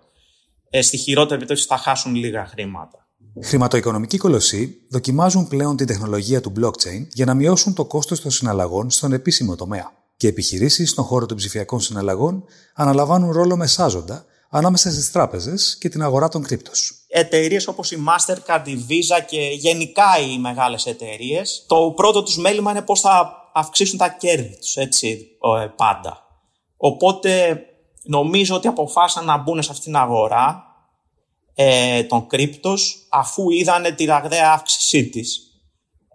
ε, 0.70 0.82
στη 0.82 0.98
χειρότερη 0.98 1.39
περίπτωση 1.39 1.68
θα 1.68 1.77
χάσουν 1.77 2.15
λίγα 2.15 2.46
χρήματα. 2.46 3.08
Χρηματοοικονομικοί 3.44 4.18
κολοσσοί 4.18 4.77
δοκιμάζουν 4.89 5.48
πλέον 5.48 5.77
την 5.77 5.88
τεχνολογία 5.88 6.42
του 6.42 6.54
blockchain 6.60 7.08
για 7.13 7.25
να 7.25 7.34
μειώσουν 7.34 7.74
το 7.74 7.86
κόστος 7.86 8.22
των 8.22 8.32
συναλλαγών 8.32 8.89
στον 8.89 9.13
επίσημο 9.13 9.56
τομέα. 9.56 9.92
Και 10.18 10.27
επιχειρήσεις 10.27 10.89
στον 10.89 11.04
χώρο 11.04 11.25
των 11.25 11.38
ψηφιακών 11.38 11.80
συναλλαγών 11.80 12.44
αναλαμβάνουν 12.74 13.32
ρόλο 13.32 13.58
μεσάζοντα, 13.58 14.25
ανάμεσα 14.57 14.91
στις 14.91 15.12
τράπεζες 15.12 15.77
και 15.79 15.89
την 15.89 16.01
αγορά 16.01 16.27
των 16.27 16.43
κρύπτος. 16.43 16.91
Εταιρείες 17.07 17.67
όπως 17.67 17.91
η 17.91 18.03
Mastercard, 18.07 18.67
η 18.67 18.85
Visa 18.89 19.25
και 19.27 19.39
γενικά 19.39 20.19
οι 20.19 20.38
μεγάλες 20.38 20.85
εταιρείες. 20.85 21.65
το 21.67 21.93
πρώτο 21.95 22.24
τους 22.24 22.38
μέλημα 22.38 22.71
είναι 22.71 22.81
πώς 22.81 23.01
θα 23.01 23.43
αυξήσουν 23.53 23.97
τα 23.97 24.09
κέρδη 24.09 24.57
τους, 24.57 24.75
έτσι, 24.75 25.27
ε, 25.63 25.67
πάντα. 25.75 26.24
Οπότε 26.77 27.59
νομίζω 28.03 28.55
ότι 28.55 28.67
αποφάσισαν 28.67 29.25
να 29.25 29.38
μπουν 29.38 29.63
σε 29.63 29.71
αυτήν 29.71 29.85
την 29.85 29.95
αγορά 29.95 30.63
ε, 31.55 32.03
των 32.03 32.27
κρύπτος 32.27 33.07
αφού 33.09 33.50
είδαν 33.50 33.95
τη 33.95 34.05
ραγδαία 34.05 34.51
αύξησή 34.51 35.09
της 35.09 35.39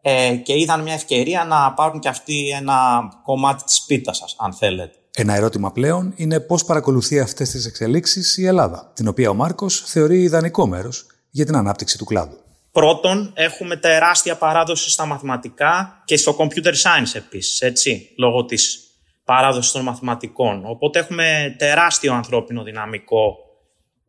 ε, 0.03 0.37
και 0.37 0.59
είδαν 0.59 0.83
μια 0.83 0.95
ευκαιρία 0.95 1.45
να 1.45 1.73
πάρουν 1.73 2.01
και 2.01 2.09
αυτοί 2.09 2.49
ένα 2.49 3.09
κομμάτι 3.25 3.65
της 3.65 3.83
πίτας 3.83 4.17
σας, 4.17 4.35
αν 4.39 4.53
θέλετε. 4.53 5.00
Ένα 5.15 5.35
ερώτημα 5.35 5.73
πλέον 5.73 6.13
είναι 6.17 6.41
πώς 6.41 6.65
παρακολουθεί 6.65 7.21
αυτές 7.21 7.51
τις 7.51 7.67
εξελίξεις 7.67 8.37
η 8.37 8.47
Ελλάδα, 8.47 8.93
την 8.95 9.09
οποία 9.09 9.31
ο 9.31 9.35
Μάρκος 9.35 9.83
θεωρεί 9.87 10.23
ιδανικό 10.23 10.67
μέρος 10.67 11.07
για 11.31 11.45
την 11.45 11.57
ανάπτυξη 11.57 11.99
του 11.99 12.05
κλάδου. 12.05 12.39
Πρώτον, 12.73 13.33
έχουμε 13.35 13.77
τεράστια 13.77 14.37
παράδοση 14.37 14.91
στα 14.91 15.07
μαθηματικά 15.07 16.03
και 16.05 16.17
στο 16.17 16.37
computer 16.39 16.73
science 16.73 17.15
επίσης, 17.15 17.61
έτσι, 17.61 18.11
λόγω 18.17 18.45
της 18.45 18.91
παράδοσης 19.25 19.73
των 19.73 19.83
μαθηματικών. 19.83 20.63
Οπότε 20.67 20.99
έχουμε 20.99 21.55
τεράστιο 21.59 22.15
ανθρώπινο 22.15 22.63
δυναμικό 22.63 23.37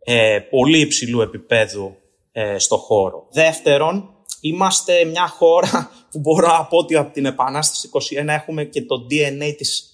ε, 0.04 0.40
πολύ 0.50 0.80
υψηλού 0.80 1.22
επίπεδου 1.22 1.96
ε, 2.32 2.58
στο 2.58 2.78
χώρο. 2.78 3.28
Δεύτερον, 3.32 4.10
είμαστε 4.42 5.06
μια 5.06 5.28
χώρα 5.28 5.92
που 6.12 6.20
μπορώ 6.20 6.48
να 6.48 6.66
πω 6.66 6.78
ότι 6.78 6.96
από 6.96 7.14
την 7.14 7.26
Επανάσταση 7.26 7.90
21 8.22 8.28
έχουμε 8.28 8.64
και 8.64 8.82
το 8.82 8.96
DNA 9.10 9.54
της 9.58 9.91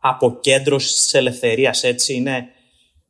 αποκέντρωσης 0.00 0.94
της 0.94 1.14
ελευθερίας, 1.14 1.82
έτσι 1.82 2.14
είναι. 2.14 2.46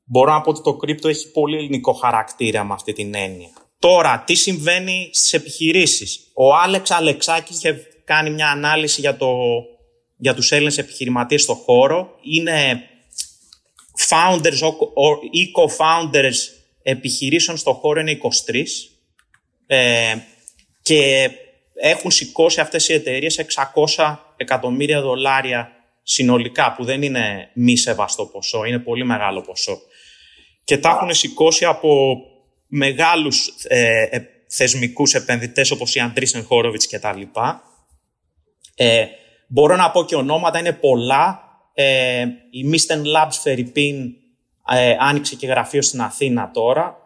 Μπορώ 0.05 0.33
να 0.33 0.41
πω 0.41 0.51
ότι 0.51 0.63
το 0.63 0.75
κρύπτο 0.75 1.09
έχει 1.09 1.31
πολύ 1.31 1.57
ελληνικό 1.57 1.93
χαρακτήρα 1.93 2.65
με 2.65 2.75
αυτή 2.75 2.93
την 2.93 3.15
έννοια. 3.15 3.49
Τώρα, 3.79 4.23
τι 4.27 4.35
συμβαίνει 4.35 5.11
στις 5.13 5.33
επιχειρήσεις; 5.33 6.31
Ο 6.35 6.55
Άλεξ 6.55 6.91
Αλεξάκης 6.91 7.57
είχε 7.57 7.87
κάνει 8.05 8.31
μια 8.31 8.51
ανάλυση 8.51 9.01
για, 9.01 9.17
το, 9.17 9.37
για 10.17 10.35
τους 10.35 10.53
Έλληνες 10.53 10.79
επιχειρηματίες 10.79 11.43
στο 11.43 11.55
χώρο. 11.55 12.19
Είναι 12.23 12.83
founders 14.09 14.73
ή 15.31 15.53
co-founders 15.57 16.37
επιχειρήσεων 16.83 17.57
στο 17.57 17.73
χώρο 17.73 18.01
είναι 18.01 18.19
23 18.23 18.63
ε, 19.67 20.17
και 20.83 21.31
έχουν 21.75 22.11
σηκώσει 22.11 22.61
αυτές 22.61 22.89
οι 22.89 22.93
εταιρείες 22.93 23.45
600 23.97 24.17
εκατομμύρια 24.37 25.01
δολάρια 25.01 25.73
συνολικά 26.11 26.75
που 26.77 26.85
δεν 26.85 27.03
είναι 27.03 27.51
μη 27.55 27.77
σεβαστό 27.77 28.27
ποσό, 28.27 28.65
είναι 28.65 28.79
πολύ 28.79 29.05
μεγάλο 29.05 29.41
ποσό. 29.41 29.79
Και 30.65 30.79
τα 30.79 30.91
έχουν 30.91 31.15
σηκώσει 31.15 31.65
από 31.65 32.19
μεγάλους 32.67 33.55
ε, 33.63 34.03
ε, 34.03 34.23
θεσμικούς 34.49 35.15
επενδυτές 35.15 35.71
όπως 35.71 35.95
η 35.95 36.01
Αντρίσεν 36.01 36.45
Χόροβιτς 36.45 36.87
και 36.87 36.99
τα 36.99 37.17
λοιπά. 37.17 37.63
Ε, 38.75 39.07
μπορώ 39.49 39.77
να 39.77 39.91
πω 39.91 40.05
και 40.05 40.15
ονόματα, 40.15 40.59
είναι 40.59 40.73
πολλά. 40.73 41.43
Ε, 41.75 42.25
η 42.51 42.71
Misten 42.73 42.99
Labs 42.99 43.39
Φερρυπίν 43.43 44.15
ε, 44.71 44.97
άνοιξε 45.01 45.35
και 45.35 45.47
γραφείο 45.47 45.83
στην 45.83 46.01
Αθήνα 46.01 46.51
τώρα. 46.51 46.97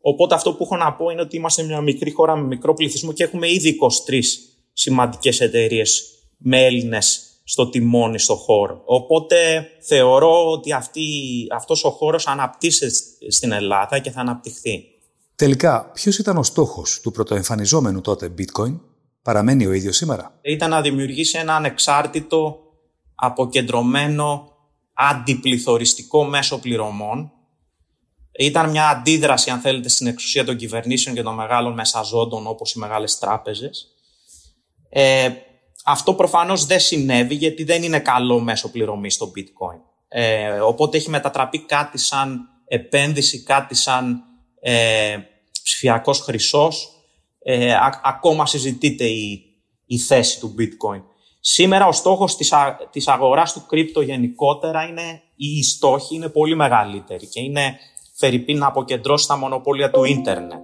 Οπότε 0.00 0.34
αυτό 0.34 0.52
που 0.54 0.62
έχω 0.62 0.76
να 0.76 0.92
πω 0.92 1.10
είναι 1.10 1.20
ότι 1.20 1.36
είμαστε 1.36 1.62
μια 1.62 1.80
μικρή 1.80 2.10
χώρα 2.10 2.36
με 2.36 2.46
μικρό 2.46 2.74
πληθυσμό 2.74 3.12
και 3.12 3.22
έχουμε 3.22 3.52
ήδη 3.52 3.76
23 4.08 4.20
σημαντικές 4.72 5.40
εταιρείες 5.40 6.04
με 6.36 6.64
Έλληνες 6.64 7.29
στο 7.50 7.68
τιμόνι 7.68 8.18
στο 8.18 8.34
χώρο. 8.34 8.82
Οπότε 8.84 9.66
θεωρώ 9.80 10.50
ότι 10.50 10.72
αυτή, 10.72 11.02
αυτός 11.54 11.84
ο 11.84 11.90
χώρος 11.90 12.26
αναπτύσσεται 12.26 12.92
στην 13.30 13.52
Ελλάδα 13.52 13.98
και 13.98 14.10
θα 14.10 14.20
αναπτυχθεί. 14.20 14.84
Τελικά, 15.34 15.90
ποιος 15.94 16.18
ήταν 16.18 16.36
ο 16.36 16.42
στόχος 16.42 17.00
του 17.00 17.10
πρωτοεμφανιζόμενου 17.10 18.00
τότε 18.00 18.34
bitcoin, 18.38 18.80
παραμένει 19.22 19.66
ο 19.66 19.72
ίδιος 19.72 19.96
σήμερα. 19.96 20.38
Ήταν 20.42 20.70
να 20.70 20.80
δημιουργήσει 20.80 21.38
ένα 21.38 21.54
ανεξάρτητο, 21.54 22.58
αποκεντρωμένο, 23.14 24.52
αντιπληθωριστικό 24.94 26.24
μέσο 26.24 26.58
πληρωμών. 26.58 27.32
Ήταν 28.38 28.70
μια 28.70 28.88
αντίδραση, 28.88 29.50
αν 29.50 29.60
θέλετε, 29.60 29.88
στην 29.88 30.06
εξουσία 30.06 30.44
των 30.44 30.56
κυβερνήσεων 30.56 31.14
και 31.14 31.22
των 31.22 31.34
μεγάλων 31.34 31.72
μεσαζόντων 31.72 32.46
όπως 32.46 32.72
οι 32.72 32.78
μεγάλες 32.78 33.18
τράπεζες. 33.18 33.86
Ε, 34.88 35.30
αυτό 35.84 36.14
προφανώς 36.14 36.66
δεν 36.66 36.80
συνέβη 36.80 37.34
γιατί 37.34 37.64
δεν 37.64 37.82
είναι 37.82 38.00
καλό 38.00 38.40
μέσο 38.40 38.70
πληρωμής 38.70 39.14
στο 39.14 39.32
bitcoin. 39.36 39.80
Ε, 40.08 40.50
οπότε 40.50 40.96
έχει 40.96 41.10
μετατραπεί 41.10 41.58
κάτι 41.58 41.98
σαν 41.98 42.48
επένδυση, 42.66 43.42
κάτι 43.42 43.74
σαν 43.74 44.22
ε, 44.60 45.16
ψηφιακός 45.62 46.20
χρυσός. 46.20 46.88
Ε, 47.42 47.74
ακόμα 48.02 48.46
συζητείται 48.46 49.04
η, 49.04 49.42
η 49.86 49.98
θέση 49.98 50.40
του 50.40 50.54
bitcoin. 50.58 51.02
Σήμερα 51.40 51.86
ο 51.86 51.92
στόχος 51.92 52.36
της, 52.36 52.52
α, 52.52 52.88
της 52.90 53.08
αγοράς 53.08 53.52
του 53.52 53.64
κρύπτο 53.66 54.00
γενικότερα 54.00 54.82
είναι, 54.82 55.22
οι 55.36 55.62
στόχοι 55.62 56.14
είναι 56.14 56.28
πολύ 56.28 56.56
μεγαλύτεροι 56.56 57.26
και 57.26 57.40
είναι 57.40 57.78
φερειπή 58.14 58.54
να 58.54 58.66
αποκεντρώσει 58.66 59.26
τα 59.26 59.36
μονοπόλια 59.36 59.90
του 59.90 60.04
ίντερνετ. 60.04 60.62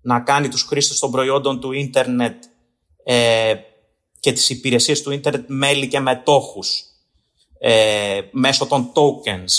Να 0.00 0.20
κάνει 0.20 0.48
τους 0.48 0.62
χρήστες 0.62 0.98
των 0.98 1.10
προϊόντων 1.10 1.60
του 1.60 1.72
ίντερνετ 1.72 2.44
ε, 3.04 3.54
και 4.20 4.32
τις 4.32 4.50
υπηρεσίες 4.50 5.02
του 5.02 5.10
ίντερνετ 5.10 5.44
μέλη 5.46 5.88
και 5.88 6.00
μετόχους 6.00 6.82
ε, 7.58 8.20
μέσω 8.30 8.66
των 8.66 8.92
tokens. 8.94 9.52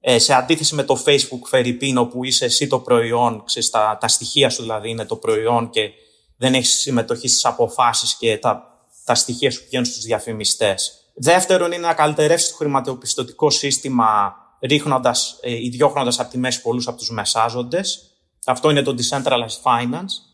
Ε, 0.00 0.18
σε 0.18 0.34
αντίθεση 0.34 0.74
με 0.74 0.82
το 0.82 1.02
Facebook 1.06 1.40
Φερρυπίν, 1.44 1.98
όπου 1.98 2.24
είσαι 2.24 2.44
εσύ 2.44 2.66
το 2.66 2.78
προϊόν, 2.78 3.42
ξέρεις, 3.44 3.70
τα, 3.70 3.98
τα 4.00 4.08
στοιχεία 4.08 4.50
σου 4.50 4.62
δηλαδή 4.62 4.90
είναι 4.90 5.04
το 5.04 5.16
προϊόν 5.16 5.70
και 5.70 5.90
δεν 6.36 6.54
έχεις 6.54 6.78
συμμετοχή 6.78 7.28
στις 7.28 7.44
αποφάσεις 7.44 8.14
και 8.14 8.38
τα, 8.38 8.80
τα 9.04 9.14
στοιχεία 9.14 9.50
σου 9.50 9.62
πηγαίνουν 9.64 9.86
στους 9.86 10.02
διαφημιστές. 10.02 10.92
Δεύτερον 11.14 11.72
είναι 11.72 11.86
να 11.86 11.94
καλυτερεύσεις 11.94 12.50
το 12.50 12.56
χρηματοπιστωτικό 12.56 13.50
σύστημα 13.50 14.34
ρίχνοντας 14.60 15.38
ε, 15.40 15.64
ή 15.64 15.68
διώχνοντας 15.68 16.18
από 16.20 16.30
τη 16.30 16.38
μέση 16.38 16.62
πολλούς 16.62 16.88
από 16.88 16.96
τους 16.96 17.10
μεσάζοντες. 17.10 18.10
Αυτό 18.46 18.70
είναι 18.70 18.82
το 18.82 18.94
Decentralized 18.98 19.62
Finance. 19.62 20.25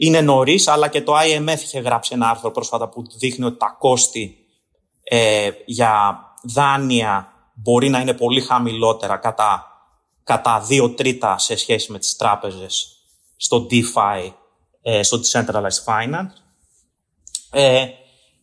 Είναι 0.00 0.20
νωρίς, 0.20 0.68
αλλά 0.68 0.88
και 0.88 1.02
το 1.02 1.12
IMF 1.16 1.58
είχε 1.62 1.80
γράψει 1.80 2.14
ένα 2.14 2.28
άρθρο 2.28 2.50
πρόσφατα 2.50 2.88
που 2.88 3.04
δείχνει 3.18 3.44
ότι 3.44 3.58
τα 3.58 3.76
κόστη 3.78 4.36
ε, 5.02 5.50
για 5.64 6.18
δάνεια 6.42 7.32
μπορεί 7.54 7.88
να 7.88 8.00
είναι 8.00 8.14
πολύ 8.14 8.40
χαμηλότερα 8.40 9.16
κατά, 9.16 9.66
κατά 10.24 10.60
δύο 10.60 10.90
τρίτα 10.90 11.38
σε 11.38 11.56
σχέση 11.56 11.92
με 11.92 11.98
τις 11.98 12.16
τράπεζες 12.16 12.96
στο 13.36 13.66
DeFi, 13.70 14.32
ε, 14.82 15.02
στο 15.02 15.20
Decentralized 15.20 15.84
Finance. 15.86 16.32
Ε, 17.50 17.86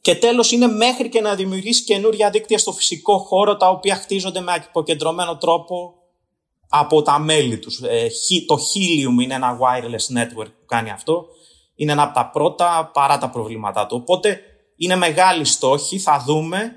και 0.01 0.15
τέλος 0.15 0.51
είναι 0.51 0.67
μέχρι 0.67 1.09
και 1.09 1.21
να 1.21 1.35
δημιουργήσει 1.35 1.83
καινούργια 1.83 2.29
δίκτυα 2.29 2.57
στο 2.57 2.71
φυσικό 2.71 3.17
χώρο 3.17 3.57
τα 3.57 3.69
οποία 3.69 3.95
χτίζονται 3.95 4.39
με 4.39 4.53
αποκεντρωμένο 4.53 5.38
τρόπο 5.38 5.93
από 6.69 7.01
τα 7.01 7.19
μέλη 7.19 7.59
τους. 7.59 7.79
Ε, 7.81 8.07
το 8.45 8.55
Helium 8.55 9.24
είναι 9.24 9.33
ένα 9.33 9.57
wireless 9.62 10.17
network 10.17 10.51
που 10.59 10.65
κάνει 10.65 10.91
αυτό 10.91 11.27
είναι 11.75 11.91
ένα 11.91 12.03
από 12.03 12.13
τα 12.13 12.29
πρώτα 12.29 12.89
παρά 12.94 13.17
τα 13.17 13.29
προβλήματά 13.29 13.86
του. 13.86 13.98
Οπότε 14.01 14.39
είναι 14.77 14.96
μεγάλη 14.96 15.46
στόχη, 15.46 16.00
θα 16.00 16.24
δούμε, 16.25 16.72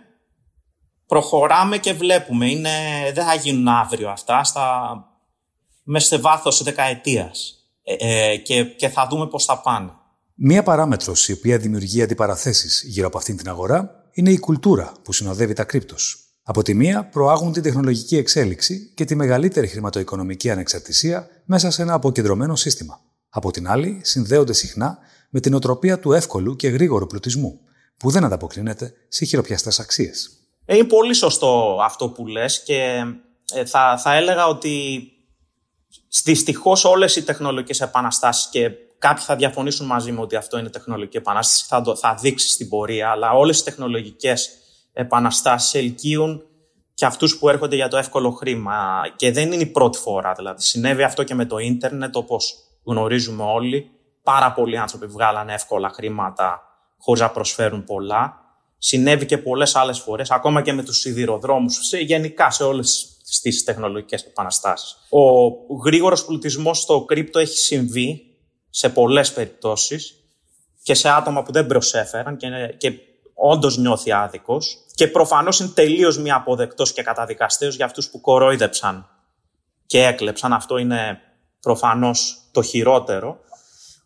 προχωράμε 1.06 1.78
και 1.78 1.92
βλέπουμε. 1.92 2.50
Είναι, 2.50 2.70
δεν 3.14 3.24
θα 3.24 3.34
γίνουν 3.34 3.68
αύριο 3.68 4.10
αυτά, 4.10 4.44
στα, 4.44 4.94
μέσα 5.82 6.06
σε 6.06 6.18
βάθος 6.18 6.62
δεκαετίας 6.62 7.54
ε, 7.82 7.94
ε, 7.98 8.36
και, 8.36 8.64
και 8.64 8.88
θα 8.88 9.06
δούμε 9.10 9.26
πώς 9.26 9.44
θα 9.44 9.60
πάνε. 9.60 9.92
Μία 10.34 10.62
παράμετρος 10.62 11.28
η 11.28 11.32
οποία 11.32 11.58
δημιουργεί 11.58 12.02
αντιπαραθέσεις 12.02 12.82
γύρω 12.86 13.06
από 13.06 13.18
αυτήν 13.18 13.36
την 13.36 13.48
αγορά 13.48 13.90
είναι 14.12 14.30
η 14.30 14.38
κουλτούρα 14.38 14.92
που 15.02 15.12
συνοδεύει 15.12 15.52
τα 15.52 15.64
κρύπτος. 15.64 16.28
Από 16.42 16.62
τη 16.62 16.74
μία 16.74 17.08
προάγουν 17.08 17.52
την 17.52 17.62
τεχνολογική 17.62 18.16
εξέλιξη 18.16 18.92
και 18.94 19.04
τη 19.04 19.14
μεγαλύτερη 19.14 19.66
χρηματοοικονομική 19.66 20.50
ανεξαρτησία 20.50 21.28
μέσα 21.44 21.70
σε 21.70 21.82
ένα 21.82 21.94
αποκεντρωμένο 21.94 22.56
σύστημα. 22.56 23.00
Από 23.30 23.50
την 23.50 23.68
άλλη, 23.68 24.00
συνδέονται 24.02 24.52
συχνά 24.52 24.98
με 25.30 25.40
την 25.40 25.54
οτροπία 25.54 25.98
του 25.98 26.12
εύκολου 26.12 26.56
και 26.56 26.68
γρήγορου 26.68 27.06
πλουτισμού, 27.06 27.60
που 27.96 28.10
δεν 28.10 28.24
ανταποκρίνεται 28.24 28.94
σε 29.08 29.24
χειροπιαστές 29.24 29.80
αξίες. 29.80 30.30
Ε, 30.64 30.76
είναι 30.76 30.84
πολύ 30.84 31.14
σωστό 31.14 31.78
αυτό 31.82 32.08
που 32.08 32.26
λες 32.26 32.62
και 32.62 33.04
ε, 33.52 33.64
θα, 33.64 33.98
θα 34.02 34.14
έλεγα 34.14 34.46
ότι 34.46 35.02
δυστυχώς 36.24 36.84
όλες 36.84 37.16
οι 37.16 37.22
τεχνολογικές 37.22 37.80
επαναστάσεις 37.80 38.48
και 38.50 38.70
κάποιοι 38.98 39.24
θα 39.24 39.36
διαφωνήσουν 39.36 39.86
μαζί 39.86 40.12
μου 40.12 40.22
ότι 40.22 40.36
αυτό 40.36 40.58
είναι 40.58 40.68
τεχνολογική 40.68 41.16
επανάσταση, 41.16 41.64
θα, 41.68 41.82
θα 42.00 42.14
δείξει 42.14 42.48
στην 42.48 42.68
πορεία, 42.68 43.10
αλλά 43.10 43.32
όλες 43.32 43.60
οι 43.60 43.64
τεχνολογικές 43.64 44.50
επαναστάσεις 44.92 45.74
ελκύουν 45.74 46.42
και 46.94 47.04
αυτούς 47.04 47.38
που 47.38 47.48
έρχονται 47.48 47.76
για 47.76 47.88
το 47.88 47.96
εύκολο 47.96 48.30
χρήμα. 48.30 49.02
Και 49.16 49.32
δεν 49.32 49.52
είναι 49.52 49.62
η 49.62 49.66
πρώτη 49.66 49.98
φορά, 49.98 50.32
δηλαδή. 50.32 50.62
Συνέβη 50.62 51.02
αυτό 51.02 51.24
και 51.24 51.34
με 51.34 51.44
το 51.44 51.58
ίντερνετ, 51.58 52.16
όπως 52.16 52.54
γνωρίζουμε 52.88 53.42
όλοι. 53.42 53.90
Πάρα 54.22 54.52
πολλοί 54.52 54.78
άνθρωποι 54.78 55.06
βγάλανε 55.06 55.54
εύκολα 55.54 55.88
χρήματα 55.88 56.62
χωρίς 56.98 57.20
να 57.20 57.30
προσφέρουν 57.30 57.84
πολλά. 57.84 58.46
Συνέβη 58.78 59.26
και 59.26 59.38
πολλές 59.38 59.76
άλλες 59.76 59.98
φορές, 59.98 60.30
ακόμα 60.30 60.62
και 60.62 60.72
με 60.72 60.82
τους 60.82 60.98
σιδηροδρόμους, 60.98 61.92
γενικά 61.92 62.50
σε 62.50 62.64
όλες 62.64 63.18
στις 63.24 63.64
τεχνολογικές 63.64 64.22
επαναστάσεις. 64.22 64.96
Ο 65.10 65.76
γρήγορος 65.84 66.24
πλουτισμός 66.24 66.78
στο 66.78 67.04
κρύπτο 67.04 67.38
έχει 67.38 67.58
συμβεί 67.58 68.22
σε 68.70 68.88
πολλές 68.88 69.32
περιπτώσεις 69.32 70.14
και 70.82 70.94
σε 70.94 71.08
άτομα 71.08 71.42
που 71.42 71.52
δεν 71.52 71.66
προσέφεραν 71.66 72.36
και, 72.36 72.48
και 72.76 72.92
όντως 73.34 73.78
νιώθει 73.78 74.12
άδικος 74.12 74.78
και 74.94 75.08
προφανώς 75.08 75.60
είναι 75.60 75.68
τελείως 75.68 76.18
μη 76.18 76.30
αποδεκτός 76.30 76.92
και 76.92 77.02
καταδικαστέος 77.02 77.76
για 77.76 77.84
αυτούς 77.84 78.10
που 78.10 78.20
κορόιδεψαν 78.20 79.08
και 79.86 80.04
έκλεψαν. 80.04 80.52
Αυτό 80.52 80.78
είναι 80.78 81.20
προφανώς 81.60 82.48
το 82.52 82.62
χειρότερο. 82.62 83.40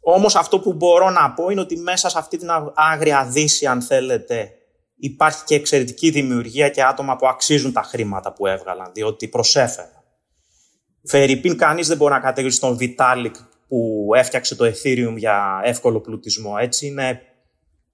Όμως 0.00 0.36
αυτό 0.36 0.60
που 0.60 0.72
μπορώ 0.72 1.10
να 1.10 1.32
πω 1.32 1.48
είναι 1.48 1.60
ότι 1.60 1.76
μέσα 1.76 2.08
σε 2.08 2.18
αυτή 2.18 2.36
την 2.36 2.48
άγρια 2.74 3.24
δύση, 3.24 3.66
αν 3.66 3.82
θέλετε, 3.82 4.50
υπάρχει 4.96 5.44
και 5.44 5.54
εξαιρετική 5.54 6.10
δημιουργία 6.10 6.68
και 6.68 6.82
άτομα 6.82 7.16
που 7.16 7.28
αξίζουν 7.28 7.72
τα 7.72 7.82
χρήματα 7.82 8.32
που 8.32 8.46
έβγαλαν, 8.46 8.90
διότι 8.94 9.28
προσέφεραν. 9.28 10.02
Φερρυπίν, 11.04 11.56
κανείς 11.56 11.88
δεν 11.88 11.96
μπορεί 11.96 12.12
να 12.12 12.20
κατηγορήσει 12.20 12.60
τον 12.60 12.78
Vitalik 12.80 13.34
που 13.68 14.10
έφτιαξε 14.14 14.54
το 14.54 14.64
Ethereum 14.64 15.14
για 15.16 15.60
εύκολο 15.64 16.00
πλουτισμό. 16.00 16.54
Έτσι 16.58 16.86
είναι 16.86 17.20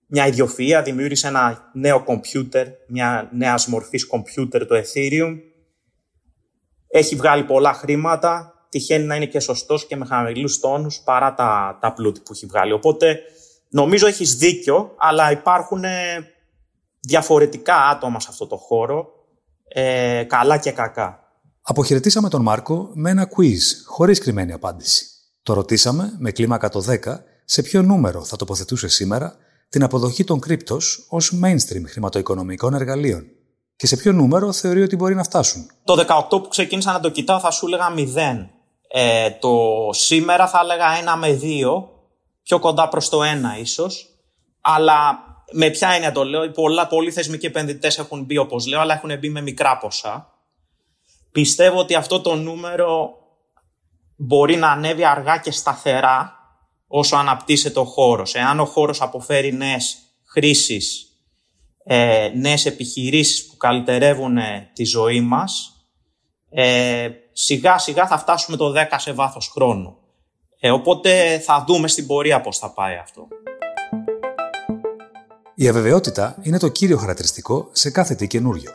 μια 0.07 0.29
ιδιοφυΐα, 0.29 0.83
δημιούργησε 0.85 1.27
ένα 1.27 1.71
νέο 1.73 2.03
κομπιούτερ, 2.03 2.67
μια 2.89 3.29
νέας 3.33 3.67
μορφής 3.67 4.07
κομπιούτερ 4.07 4.67
το 4.67 4.75
Ethereum. 4.77 5.37
Έχει 6.89 7.15
βγάλει 7.17 7.45
πολλά 7.45 7.73
χρήματα, 7.73 8.53
τυχαίνει 8.69 9.05
να 9.05 9.17
είναι 9.17 9.27
και 9.27 9.41
σωστός 9.41 9.87
και 9.87 9.97
με 9.97 10.05
χαμηλούς 10.05 10.61
τόνους 10.61 11.01
παρά 11.05 11.35
τα, 11.35 11.79
τα 11.81 11.93
πλούτη 11.93 12.21
που 12.21 12.33
έχει 12.33 12.47
βγάλει. 12.47 12.73
Οπότε 12.73 13.21
νομίζω 13.69 14.07
έχεις 14.07 14.37
δίκιο, 14.37 14.95
αλλά 14.99 15.31
υπάρχουν 15.31 15.85
ε, 15.85 15.91
διαφορετικά 17.01 17.77
άτομα 17.77 18.21
σε 18.21 18.27
αυτό 18.31 18.47
το 18.47 18.57
χώρο, 18.57 19.07
ε, 19.69 20.25
καλά 20.29 20.59
και 20.59 20.71
κακά. 20.71 21.23
Αποχαιρετήσαμε 21.63 22.29
τον 22.29 22.43
Μάρκο 22.43 22.91
με 22.95 23.11
ένα 23.11 23.29
quiz, 23.37 23.61
χωρίς 23.87 24.19
κρυμμένη 24.19 24.53
απάντηση. 24.53 25.07
Το 25.43 25.53
ρωτήσαμε 25.53 26.15
με 26.19 26.31
κλίμακα 26.31 26.69
το 26.69 26.85
10 26.89 26.97
σε 27.45 27.63
ποιο 27.63 27.83
νούμερο 27.83 28.25
θα 28.25 28.37
τοποθετούσε 28.37 28.89
σήμερα 28.89 29.37
την 29.69 29.83
αποδοχή 29.83 30.25
των 30.25 30.41
κρύπτος 30.41 31.07
ως 31.09 31.33
mainstream 31.45 31.83
χρηματοοικονομικών 31.87 32.75
εργαλείων 32.75 33.27
και 33.77 33.87
σε 33.87 33.97
ποιο 33.97 34.13
νούμερο 34.13 34.53
θεωρεί 34.53 34.83
ότι 34.83 34.97
μπορεί 34.97 35.15
να 35.15 35.23
φτάσουν. 35.23 35.71
Το 35.85 36.05
18 36.31 36.43
που 36.43 36.49
ξεκίνησα 36.49 36.93
να 36.93 37.01
το 37.01 37.11
κοιτάω 37.11 37.41
θα 37.41 37.51
σου 37.51 37.67
έλεγα 37.67 37.95
0. 37.97 38.47
Ε, 38.89 39.31
το 39.31 39.89
σήμερα 39.93 40.49
θα 40.49 40.61
έλεγα 40.63 41.15
1 41.15 41.19
με 41.19 41.41
2, 41.43 41.85
πιο 42.43 42.59
κοντά 42.59 42.89
προς 42.89 43.09
το 43.09 43.21
1 43.23 43.25
ίσως. 43.61 44.09
Αλλά 44.61 45.19
με 45.53 45.71
ποια 45.71 45.89
έννοια 45.89 46.13
το 46.13 46.25
λέω, 46.25 46.51
πολλά, 46.51 46.87
πολλοί 46.87 47.11
θεσμικοί 47.11 47.47
επενδυτές 47.47 47.99
έχουν 47.99 48.25
μπει 48.25 48.37
όπως 48.37 48.67
λέω, 48.67 48.81
αλλά 48.81 48.95
έχουν 48.95 49.19
μπει 49.19 49.31
με 49.31 49.41
μικρά 49.41 49.79
ποσά. 49.79 50.33
Πιστεύω 51.33 51.79
ότι 51.79 51.95
αυτό 51.95 52.21
το 52.21 52.35
νούμερο 52.35 53.11
μπορεί 54.17 54.57
να 54.57 54.71
ανέβει 54.71 55.05
αργά 55.05 55.39
και 55.39 55.51
σταθερά 55.51 56.33
όσο 56.87 57.17
αναπτύσσεται 57.17 57.79
ο 57.79 57.85
χώρος. 57.85 58.35
Εάν 58.35 58.61
ο 58.61 58.65
χώρος 58.65 59.01
αποφέρει 59.01 59.53
νέες 59.53 59.99
χρήσεις, 60.25 61.09
ε, 61.85 62.33
νέες 62.35 62.67
επιχειρήσεις 62.67 63.47
που 63.47 63.57
καλυτερεύουν 63.57 64.37
ε, 64.37 64.71
τη 64.75 64.85
ζωή 64.85 65.21
μας, 65.21 65.73
ε, 66.51 67.09
σιγά 67.41 67.79
σιγά 67.79 68.07
θα 68.07 68.19
φτάσουμε 68.19 68.57
το 68.57 68.73
10 68.77 68.97
σε 68.97 69.13
βάθος 69.13 69.51
χρόνου. 69.55 69.97
Ε, 70.61 70.71
οπότε 70.71 71.39
θα 71.39 71.65
δούμε 71.67 71.89
στην 71.89 72.07
πορεία 72.07 72.41
πώς 72.41 72.59
θα 72.59 72.71
πάει 72.71 72.97
αυτό. 72.97 73.29
Η 75.55 75.69
αβεβαιότητα 75.69 76.37
είναι 76.43 76.59
το 76.59 76.69
κύριο 76.69 76.97
χαρακτηριστικό 76.97 77.69
σε 77.73 77.91
κάθε 77.91 78.15
τι 78.15 78.27
καινούριο. 78.27 78.71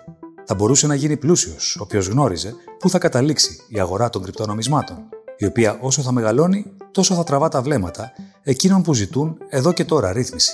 Θα 0.45 0.55
μπορούσε 0.55 0.87
να 0.87 0.95
γίνει 0.95 1.17
πλούσιος 1.17 1.77
όποιος 1.79 2.07
γνώριζε 2.07 2.53
πού 2.79 2.89
θα 2.89 2.99
καταλήξει 2.99 3.57
η 3.69 3.79
αγορά 3.79 4.09
των 4.09 4.23
κρυπτονομισμάτων, 4.23 4.97
η 5.37 5.45
οποία 5.45 5.77
όσο 5.81 6.01
θα 6.01 6.11
μεγαλώνει, 6.11 6.65
τόσο 6.91 7.15
θα 7.15 7.23
τραβά 7.23 7.47
τα 7.47 7.61
βλέμματα 7.61 8.11
εκείνων 8.43 8.81
που 8.81 8.93
ζητούν 8.93 9.37
εδώ 9.49 9.73
και 9.73 9.85
τώρα 9.85 10.11
ρύθμιση. 10.11 10.53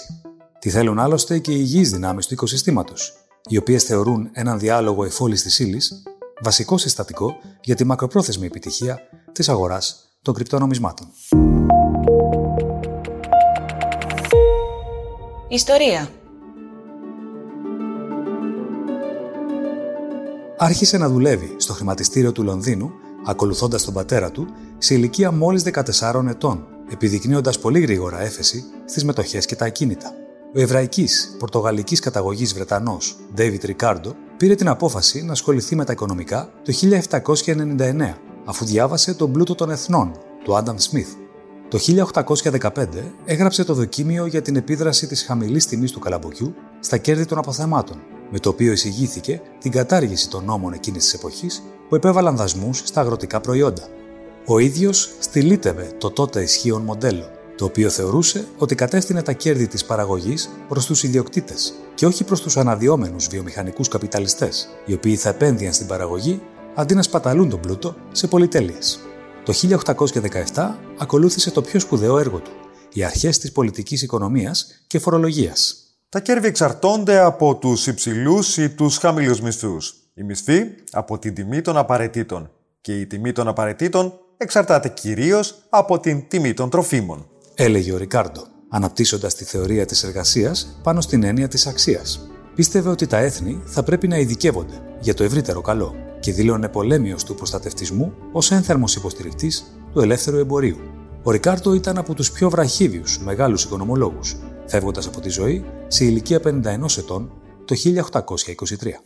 Τι 0.60 0.70
θέλουν 0.70 1.00
άλλωστε 1.00 1.40
και 1.40 1.52
οι 1.52 1.58
υγιείς 1.60 1.92
δυνάμεις 1.92 2.28
του 2.28 2.34
οικοσυστήματος, 2.34 3.14
οι 3.50 3.58
οποίες 3.58 3.84
θεωρούν 3.84 4.30
έναν 4.34 4.60
διάλογο 4.60 5.04
εφόλης 5.04 5.44
της 5.44 5.60
ύλης 5.60 6.04
βασικό 6.42 6.78
συστατικό 6.78 7.36
για 7.62 7.76
τη 7.76 7.84
μακροπρόθεσμη 7.84 8.46
επιτυχία 8.46 9.00
της 9.32 9.50
αγοράς 9.50 9.96
των 10.22 10.34
κρυπτονομισμάτων. 10.34 11.08
Ιστορία 15.50 16.10
Άρχισε 20.62 20.98
να 20.98 21.10
δουλεύει 21.10 21.56
στο 21.58 21.74
χρηματιστήριο 21.74 22.32
του 22.32 22.44
Λονδίνου, 22.44 22.92
ακολουθώντας 23.26 23.84
τον 23.84 23.94
πατέρα 23.94 24.32
του, 24.32 24.48
σε 24.78 24.94
ηλικία 24.94 25.32
μόλις 25.32 25.64
14 25.64 26.28
ετών, 26.30 26.68
επιδεικνύοντας 26.92 27.60
πολύ 27.60 27.80
γρήγορα 27.80 28.22
έφεση 28.22 28.64
στις 28.86 29.04
μετοχές 29.04 29.46
και 29.46 29.56
τα 29.56 29.66
ακίνητα. 29.66 30.14
Ο 30.56 30.60
εβραϊκής 30.60 31.36
πορτογαλικής 31.40 32.00
καταγωγής 32.00 32.54
Βρετανός 32.54 33.16
David 33.38 33.60
Ricardo 33.62 34.14
πήρε 34.40 34.56
την 34.56 34.68
απόφαση 34.68 35.22
να 35.22 35.32
ασχοληθεί 35.32 35.76
με 35.76 35.86
τα 35.86 35.92
οικονομικά 35.92 36.50
το 36.64 36.74
1799, 37.46 38.14
αφού 38.46 38.66
διάβασε 38.66 39.14
τον 39.14 39.32
πλούτο 39.32 39.56
των 39.56 39.70
εθνών 39.70 40.12
του 40.44 40.56
Άνταμ 40.56 40.78
Σμιθ. 40.78 41.08
Το 41.68 41.80
1815 42.62 42.86
έγραψε 43.26 43.64
το 43.64 43.74
δοκίμιο 43.74 44.26
για 44.26 44.42
την 44.42 44.56
επίδραση 44.56 45.08
της 45.08 45.24
χαμηλής 45.24 45.66
τιμής 45.66 45.92
του 45.92 46.00
καλαμποκιού 46.00 46.54
στα 46.80 46.98
κέρδη 46.98 47.26
των 47.26 47.38
αποθεμάτων, 47.38 47.98
με 48.32 48.40
το 48.40 48.50
οποίο 48.50 48.72
εισηγήθηκε 48.72 49.42
την 49.60 49.72
κατάργηση 49.72 50.30
των 50.30 50.46
νόμων 50.46 50.74
εκείνης 50.74 51.04
της 51.04 51.14
εποχής 51.14 51.64
που 51.90 51.96
επέβαλαν 51.96 52.36
δασμούς 52.36 52.82
στα 52.86 53.02
αγροτικά 53.02 53.42
προϊόντα. 53.42 53.88
Ο 54.46 54.60
ίδιος 54.60 55.12
στυλίτευε 55.20 55.92
το 55.98 56.10
τότε 56.10 56.42
ισχύον 56.42 56.82
μοντέλο, 56.82 57.30
το 57.60 57.66
οποίο 57.66 57.90
θεωρούσε 57.90 58.48
ότι 58.58 58.76
κατεύθυνε 58.76 59.22
τα 59.22 59.32
κέρδη 59.32 59.68
της 59.68 59.86
παραγωγής 59.86 60.50
προς 60.68 60.86
τους 60.86 61.04
ιδιοκτήτες 61.04 61.74
και 61.96 62.06
όχι 62.06 62.24
προς 62.24 62.42
τους 62.42 62.58
αναδυόμενους 62.58 63.28
βιομηχανικούς 63.28 63.88
καπιταλιστές, 63.88 64.70
οι 64.86 64.94
οποίοι 64.94 65.16
θα 65.16 65.30
επένδυαν 65.30 65.74
στην 65.74 65.88
παραγωγή 65.88 66.42
αντί 66.76 66.96
να 66.96 67.02
σπαταλούν 67.02 67.50
τον 67.50 67.60
πλούτο 67.60 67.96
σε 68.12 68.28
πολυτέλειες. 68.28 69.00
Το 69.46 69.54
1817 70.54 70.80
ακολούθησε 70.98 71.52
το 71.52 71.62
πιο 71.62 71.80
σπουδαίο 71.80 72.18
έργο 72.18 72.40
του, 72.40 72.52
οι 72.94 73.04
αρχές 73.04 73.38
της 73.38 73.52
πολιτικής 73.52 74.02
οικονομίας 74.02 74.84
και 74.88 75.00
φορολογίας. 75.00 75.76
Τα 76.10 76.20
κέρδη 76.20 76.48
εξαρτώνται 76.48 77.20
από 77.20 77.56
τους 77.56 77.88
υψηλούς 77.88 78.58
ή 78.58 78.70
τους 78.70 78.98
χαμηλούς 78.98 79.42
μισθούς. 79.42 79.94
Η 80.14 80.24
μισθή 80.24 80.76
από 80.92 81.20
την 81.20 81.34
τιμή 81.34 81.62
των 81.62 81.78
απαραίτητων 81.78 82.52
και 82.82 83.00
η 83.00 83.06
τιμή 83.06 83.32
των 83.32 83.48
απαραίτητων 83.48 84.14
εξαρτάται 84.38 84.90
κυρίως 84.90 85.56
από 85.70 86.00
την 86.00 86.28
τιμή 86.28 86.54
των 86.54 86.70
τροφίμων. 86.70 87.28
Έλεγε 87.62 87.94
ο 87.94 87.98
Ρικάρντο, 87.98 88.42
αναπτύσσοντας 88.70 89.36
τη 89.36 89.44
θεωρία 89.44 89.86
της 89.86 90.04
εργασίας 90.04 90.80
πάνω 90.84 91.02
στην 91.02 91.24
έννοια 91.24 91.48
της 91.48 91.68
αξίας. 91.68 92.30
Πίστευε 92.56 92.90
ότι 92.90 93.08
τα 93.08 93.18
έθνη 93.18 93.62
θα 93.66 93.84
πρέπει 93.84 94.08
να 94.08 94.18
ειδικεύονται 94.18 94.82
για 95.00 95.14
το 95.14 95.24
ευρύτερο 95.24 95.62
καλό 95.62 95.96
και 96.20 96.32
δήλωνε 96.32 96.70
πολέμιος 96.70 97.24
του 97.24 97.36
προστατευτισμού 97.36 98.14
ως 98.32 98.52
ένθερμος 98.52 98.96
υποστηρικτής 98.96 99.74
του 99.94 100.02
ελεύθερου 100.02 100.38
εμπορίου. 100.38 100.78
Ο 101.24 101.32
Ρικάρτο 101.32 101.74
ήταν 101.74 101.98
από 101.98 102.14
τους 102.14 102.32
πιο 102.32 102.50
βραχίδιου 102.50 103.04
μεγάλους 103.24 103.64
οικονομολόγους, 103.64 104.36
φεύγοντας 104.66 105.08
από 105.08 105.20
τη 105.20 105.30
ζωή 105.30 105.66
σε 105.88 106.06
ηλικία 106.06 106.40
51 106.40 106.98
ετών 106.98 107.32
το 107.66 107.76
1823. 107.76 109.04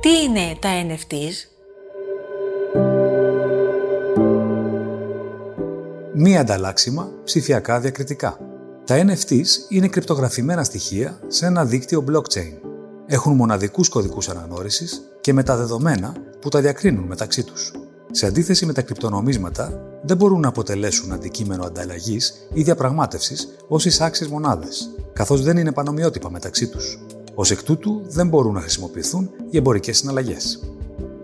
Τι 0.00 0.22
είναι 0.22 0.56
τα 0.60 0.68
NFTs? 0.86 1.53
Μη 6.16 6.38
ανταλλάξιμα 6.38 7.10
ψηφιακά 7.24 7.80
διακριτικά. 7.80 8.38
Τα 8.84 9.04
NFTs 9.06 9.46
είναι 9.68 9.88
κρυπτογραφημένα 9.88 10.64
στοιχεία 10.64 11.18
σε 11.26 11.46
ένα 11.46 11.64
δίκτυο 11.64 12.04
blockchain 12.08 12.52
έχουν 13.06 13.34
μοναδικούς 13.34 13.88
κωδικούς 13.88 14.28
αναγνώρισης 14.28 15.02
και 15.20 15.32
μεταδεδομένα 15.32 16.14
που 16.40 16.48
τα 16.48 16.60
διακρίνουν 16.60 17.04
μεταξύ 17.04 17.42
τους. 17.42 17.72
Σε 18.10 18.26
αντίθεση 18.26 18.66
με 18.66 18.72
τα 18.72 18.82
κρυπτονομίσματα, 18.82 19.82
δεν 20.02 20.16
μπορούν 20.16 20.40
να 20.40 20.48
αποτελέσουν 20.48 21.12
αντικείμενο 21.12 21.64
ανταλλαγής 21.64 22.48
ή 22.52 22.62
διαπραγμάτευσης 22.62 23.48
ως 23.68 23.84
εισάξιες 23.84 24.28
μονάδες, 24.28 24.90
καθώς 25.12 25.42
δεν 25.42 25.56
είναι 25.56 25.72
πανομοιότυπα 25.72 26.30
μεταξύ 26.30 26.68
τους. 26.68 26.98
Ω 27.34 27.42
εκ 27.50 27.62
τούτου, 27.62 28.02
δεν 28.08 28.28
μπορούν 28.28 28.54
να 28.54 28.60
χρησιμοποιηθούν 28.60 29.30
για 29.50 29.58
εμπορικές 29.58 29.96
συναλλαγές. 29.96 30.60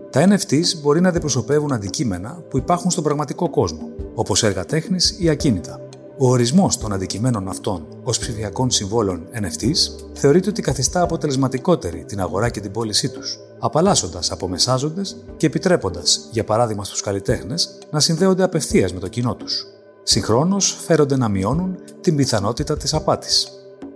Τα 0.09 0.27
NFTs 0.27 0.81
μπορεί 0.81 1.01
να 1.01 1.09
αντιπροσωπεύουν 1.09 1.73
αντικείμενα 1.73 2.43
που 2.49 2.57
υπάρχουν 2.57 2.91
στον 2.91 3.03
πραγματικό 3.03 3.49
κόσμο, 3.49 3.89
όπως 4.13 4.43
έργα 4.43 4.65
τέχνης 4.65 5.15
ή 5.19 5.29
ακίνητα, 5.29 5.79
ο 6.17 6.29
ορισμός 6.29 6.77
των 6.77 6.93
αντικειμένων 6.93 7.47
αυτών 7.47 7.85
ως 8.03 8.19
ψηφιακών 8.19 8.71
συμβόλων 8.71 9.27
NFTs 9.41 10.05
θεωρείται 10.13 10.49
ότι 10.49 10.61
καθιστά 10.61 11.01
αποτελεσματικότερη 11.01 12.03
την 12.07 12.21
αγορά 12.21 12.49
και 12.49 12.59
την 12.59 12.71
πώλησή 12.71 13.09
τους, 13.09 13.39
απαλλάσσοντας 13.59 14.31
από 14.31 14.47
μεσάζοντε 14.47 15.01
και 15.37 15.45
επιτρέποντας, 15.45 16.27
για 16.31 16.43
παράδειγμα 16.43 16.83
στους 16.83 17.01
καλλιτέχνες, 17.01 17.77
να 17.91 17.99
συνδέονται 17.99 18.43
απευθείας 18.43 18.93
με 18.93 18.99
το 18.99 19.07
κοινό 19.07 19.35
τους. 19.35 19.65
Συγχρόνως, 20.03 20.77
φέρονται 20.85 21.17
να 21.17 21.29
μειώνουν 21.29 21.75
την 22.01 22.15
πιθανότητα 22.15 22.77
της 22.77 22.93
απάτης. 22.93 23.51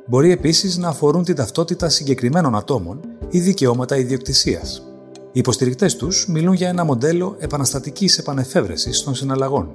Μπορεί 0.05 0.31
επίσης 0.31 0.77
να 0.77 0.87
αφορούν 0.87 1.23
την 1.23 1.35
ταυτότητα 1.35 1.89
συγκεκριμένων 1.89 2.55
ατόμων 2.55 2.99
ή 3.29 3.39
δικαιώματα 3.39 3.97
ιδιοκτησίας. 3.97 4.81
Οι 5.31 5.39
υποστηρικτές 5.39 5.95
τους 5.95 6.27
μιλούν 6.27 6.53
για 6.53 6.67
ένα 6.67 6.83
μοντέλο 6.83 7.35
επαναστατικής 7.39 8.17
επανεφεύρεσης 8.17 9.03
των 9.03 9.15
συναλλαγών. 9.15 9.69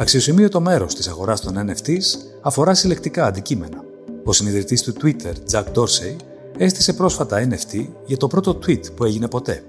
Αξιοσημείωτο 0.00 0.60
μέρος 0.60 0.94
της 0.94 1.08
αγοράς 1.08 1.40
των 1.40 1.54
NFTs 1.68 2.02
αφορά 2.42 2.74
συλλεκτικά 2.74 3.26
αντικείμενα. 3.26 3.84
Ο 4.24 4.32
συνειδητής 4.32 4.82
του 4.82 4.92
Twitter, 5.02 5.32
Jack 5.50 5.64
Dorsey, 5.74 6.16
έστησε 6.58 6.92
πρόσφατα 6.92 7.48
NFT 7.48 7.86
για 8.04 8.16
το 8.16 8.26
πρώτο 8.26 8.58
tweet 8.66 8.94
που 8.94 9.04
έγινε 9.04 9.28
ποτέ. 9.28 9.64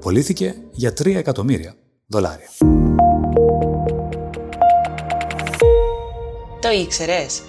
Πολύθηκε 0.00 0.54
για 0.70 0.90
3 0.90 1.14
εκατομμύρια 1.14 1.74
δολάρια. 2.06 2.48
Το 6.60 6.70
ήξερες; 6.70 7.42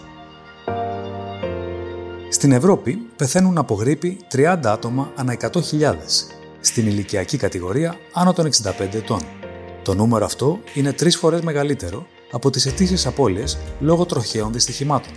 Στην 2.30 2.52
Ευρώπη 2.52 2.96
πεθαίνουν 3.16 3.58
από 3.58 3.74
γρήπη 3.74 4.18
30 4.32 4.60
άτομα 4.64 5.12
ανά 5.16 5.38
100.000, 5.40 5.96
στην 6.60 6.88
ηλικιακή 6.88 7.38
κατηγορία 7.38 7.96
άνω 8.14 8.34
των 8.34 8.46
65 8.46 8.94
ετών. 8.94 9.20
Το 9.84 9.94
νούμερο 9.94 10.26
αυτό 10.26 10.60
είναι 10.74 10.94
τρεις 10.94 11.18
φορές 11.18 11.42
μεγαλύτερο 11.42 12.06
από 12.32 12.50
τις 12.50 12.66
αιτήσεις 12.66 13.06
απώλειες 13.06 13.58
λόγω 13.80 14.06
τροχαίων 14.06 14.54
δυστυχημάτων. 14.54 15.14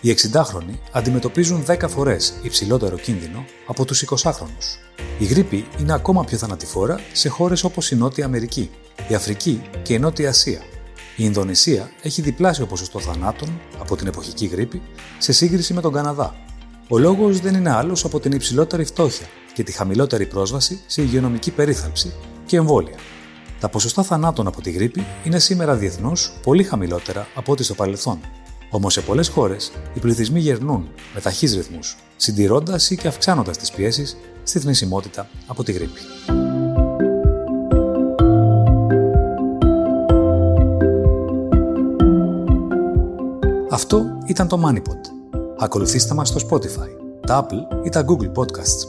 Οι 0.00 0.14
60χρονοι 0.16 0.74
αντιμετωπίζουν 0.92 1.64
10 1.66 1.88
φορές 1.88 2.34
υψηλότερο 2.42 2.96
κίνδυνο 2.96 3.44
από 3.66 3.84
τους 3.84 4.04
20χρονους. 4.06 4.78
Η 5.18 5.24
γρήπη 5.24 5.66
είναι 5.80 5.92
ακόμα 5.92 6.24
πιο 6.24 6.38
θανατηφόρα 6.38 7.00
σε 7.12 7.28
χώρες 7.28 7.64
όπως 7.64 7.90
η 7.90 7.96
Νότια 7.96 8.24
Αμερική, 8.24 8.70
η 9.08 9.14
Αφρική 9.14 9.62
και 9.82 9.94
η 9.94 9.98
Νότια 9.98 10.28
Ασία. 10.28 10.60
Η 11.16 11.22
Ινδονησία 11.24 11.90
έχει 12.02 12.22
διπλάσιο 12.22 12.66
ποσοστό 12.66 13.00
θανάτων 13.00 13.60
από 13.78 13.96
την 13.96 14.06
εποχική 14.06 14.46
γρήπη 14.46 14.82
σε 15.18 15.32
σύγκριση 15.32 15.74
με 15.74 15.80
τον 15.80 15.92
Καναδά. 15.92 16.34
Ο 16.88 16.98
λόγος 16.98 17.40
δεν 17.40 17.54
είναι 17.54 17.70
άλλος 17.70 18.04
από 18.04 18.20
την 18.20 18.32
υψηλότερη 18.32 18.84
φτώχεια 18.84 19.26
και 19.54 19.62
τη 19.62 19.72
χαμηλότερη 19.72 20.26
πρόσβαση 20.26 20.80
σε 20.86 21.02
υγειονομική 21.02 21.50
περίθαλψη 21.50 22.12
και 22.46 22.56
εμβόλια. 22.56 22.96
Τα 23.60 23.68
ποσοστά 23.68 24.02
θανάτων 24.02 24.46
από 24.46 24.60
τη 24.60 24.70
γρήπη 24.70 25.06
είναι 25.24 25.38
σήμερα 25.38 25.74
διεθνώς 25.76 26.32
πολύ 26.42 26.64
χαμηλότερα 26.64 27.26
από 27.34 27.52
ό,τι 27.52 27.62
στο 27.62 27.74
παρελθόν. 27.74 28.20
Όμως 28.70 28.92
σε 28.92 29.00
πολλές 29.00 29.28
χώρες 29.28 29.72
οι 29.94 29.98
πληθυσμοί 29.98 30.40
γερνούν 30.40 30.88
με 31.14 31.20
ταχύς 31.20 31.54
ρυθμούς, 31.54 31.96
συντηρώντας 32.16 32.90
ή 32.90 32.96
και 32.96 33.08
αυξάνοντας 33.08 33.56
τις 33.56 33.70
πιέσεις 33.70 34.16
στη 34.42 34.58
θνησιμότητα 34.58 35.28
από 35.46 35.64
τη 35.64 35.72
γρήπη. 35.72 36.00
Αυτό 43.70 44.04
ήταν 44.26 44.48
το 44.48 44.60
MoneyPod. 44.66 45.00
Ακολουθήστε 45.58 46.14
μας 46.14 46.28
στο 46.28 46.48
Spotify, 46.48 46.88
τα 47.26 47.46
Apple 47.46 47.84
ή 47.86 47.88
τα 47.88 48.04
Google 48.08 48.32
Podcasts. 48.40 48.86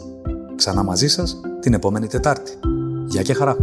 Ξανά 0.56 0.84
μαζί 0.84 1.08
σας 1.08 1.42
την 1.60 1.74
επόμενη 1.74 2.08
Τετάρτη. 2.08 2.52
Γεια 3.08 3.22
και 3.22 3.34
χαρά! 3.34 3.58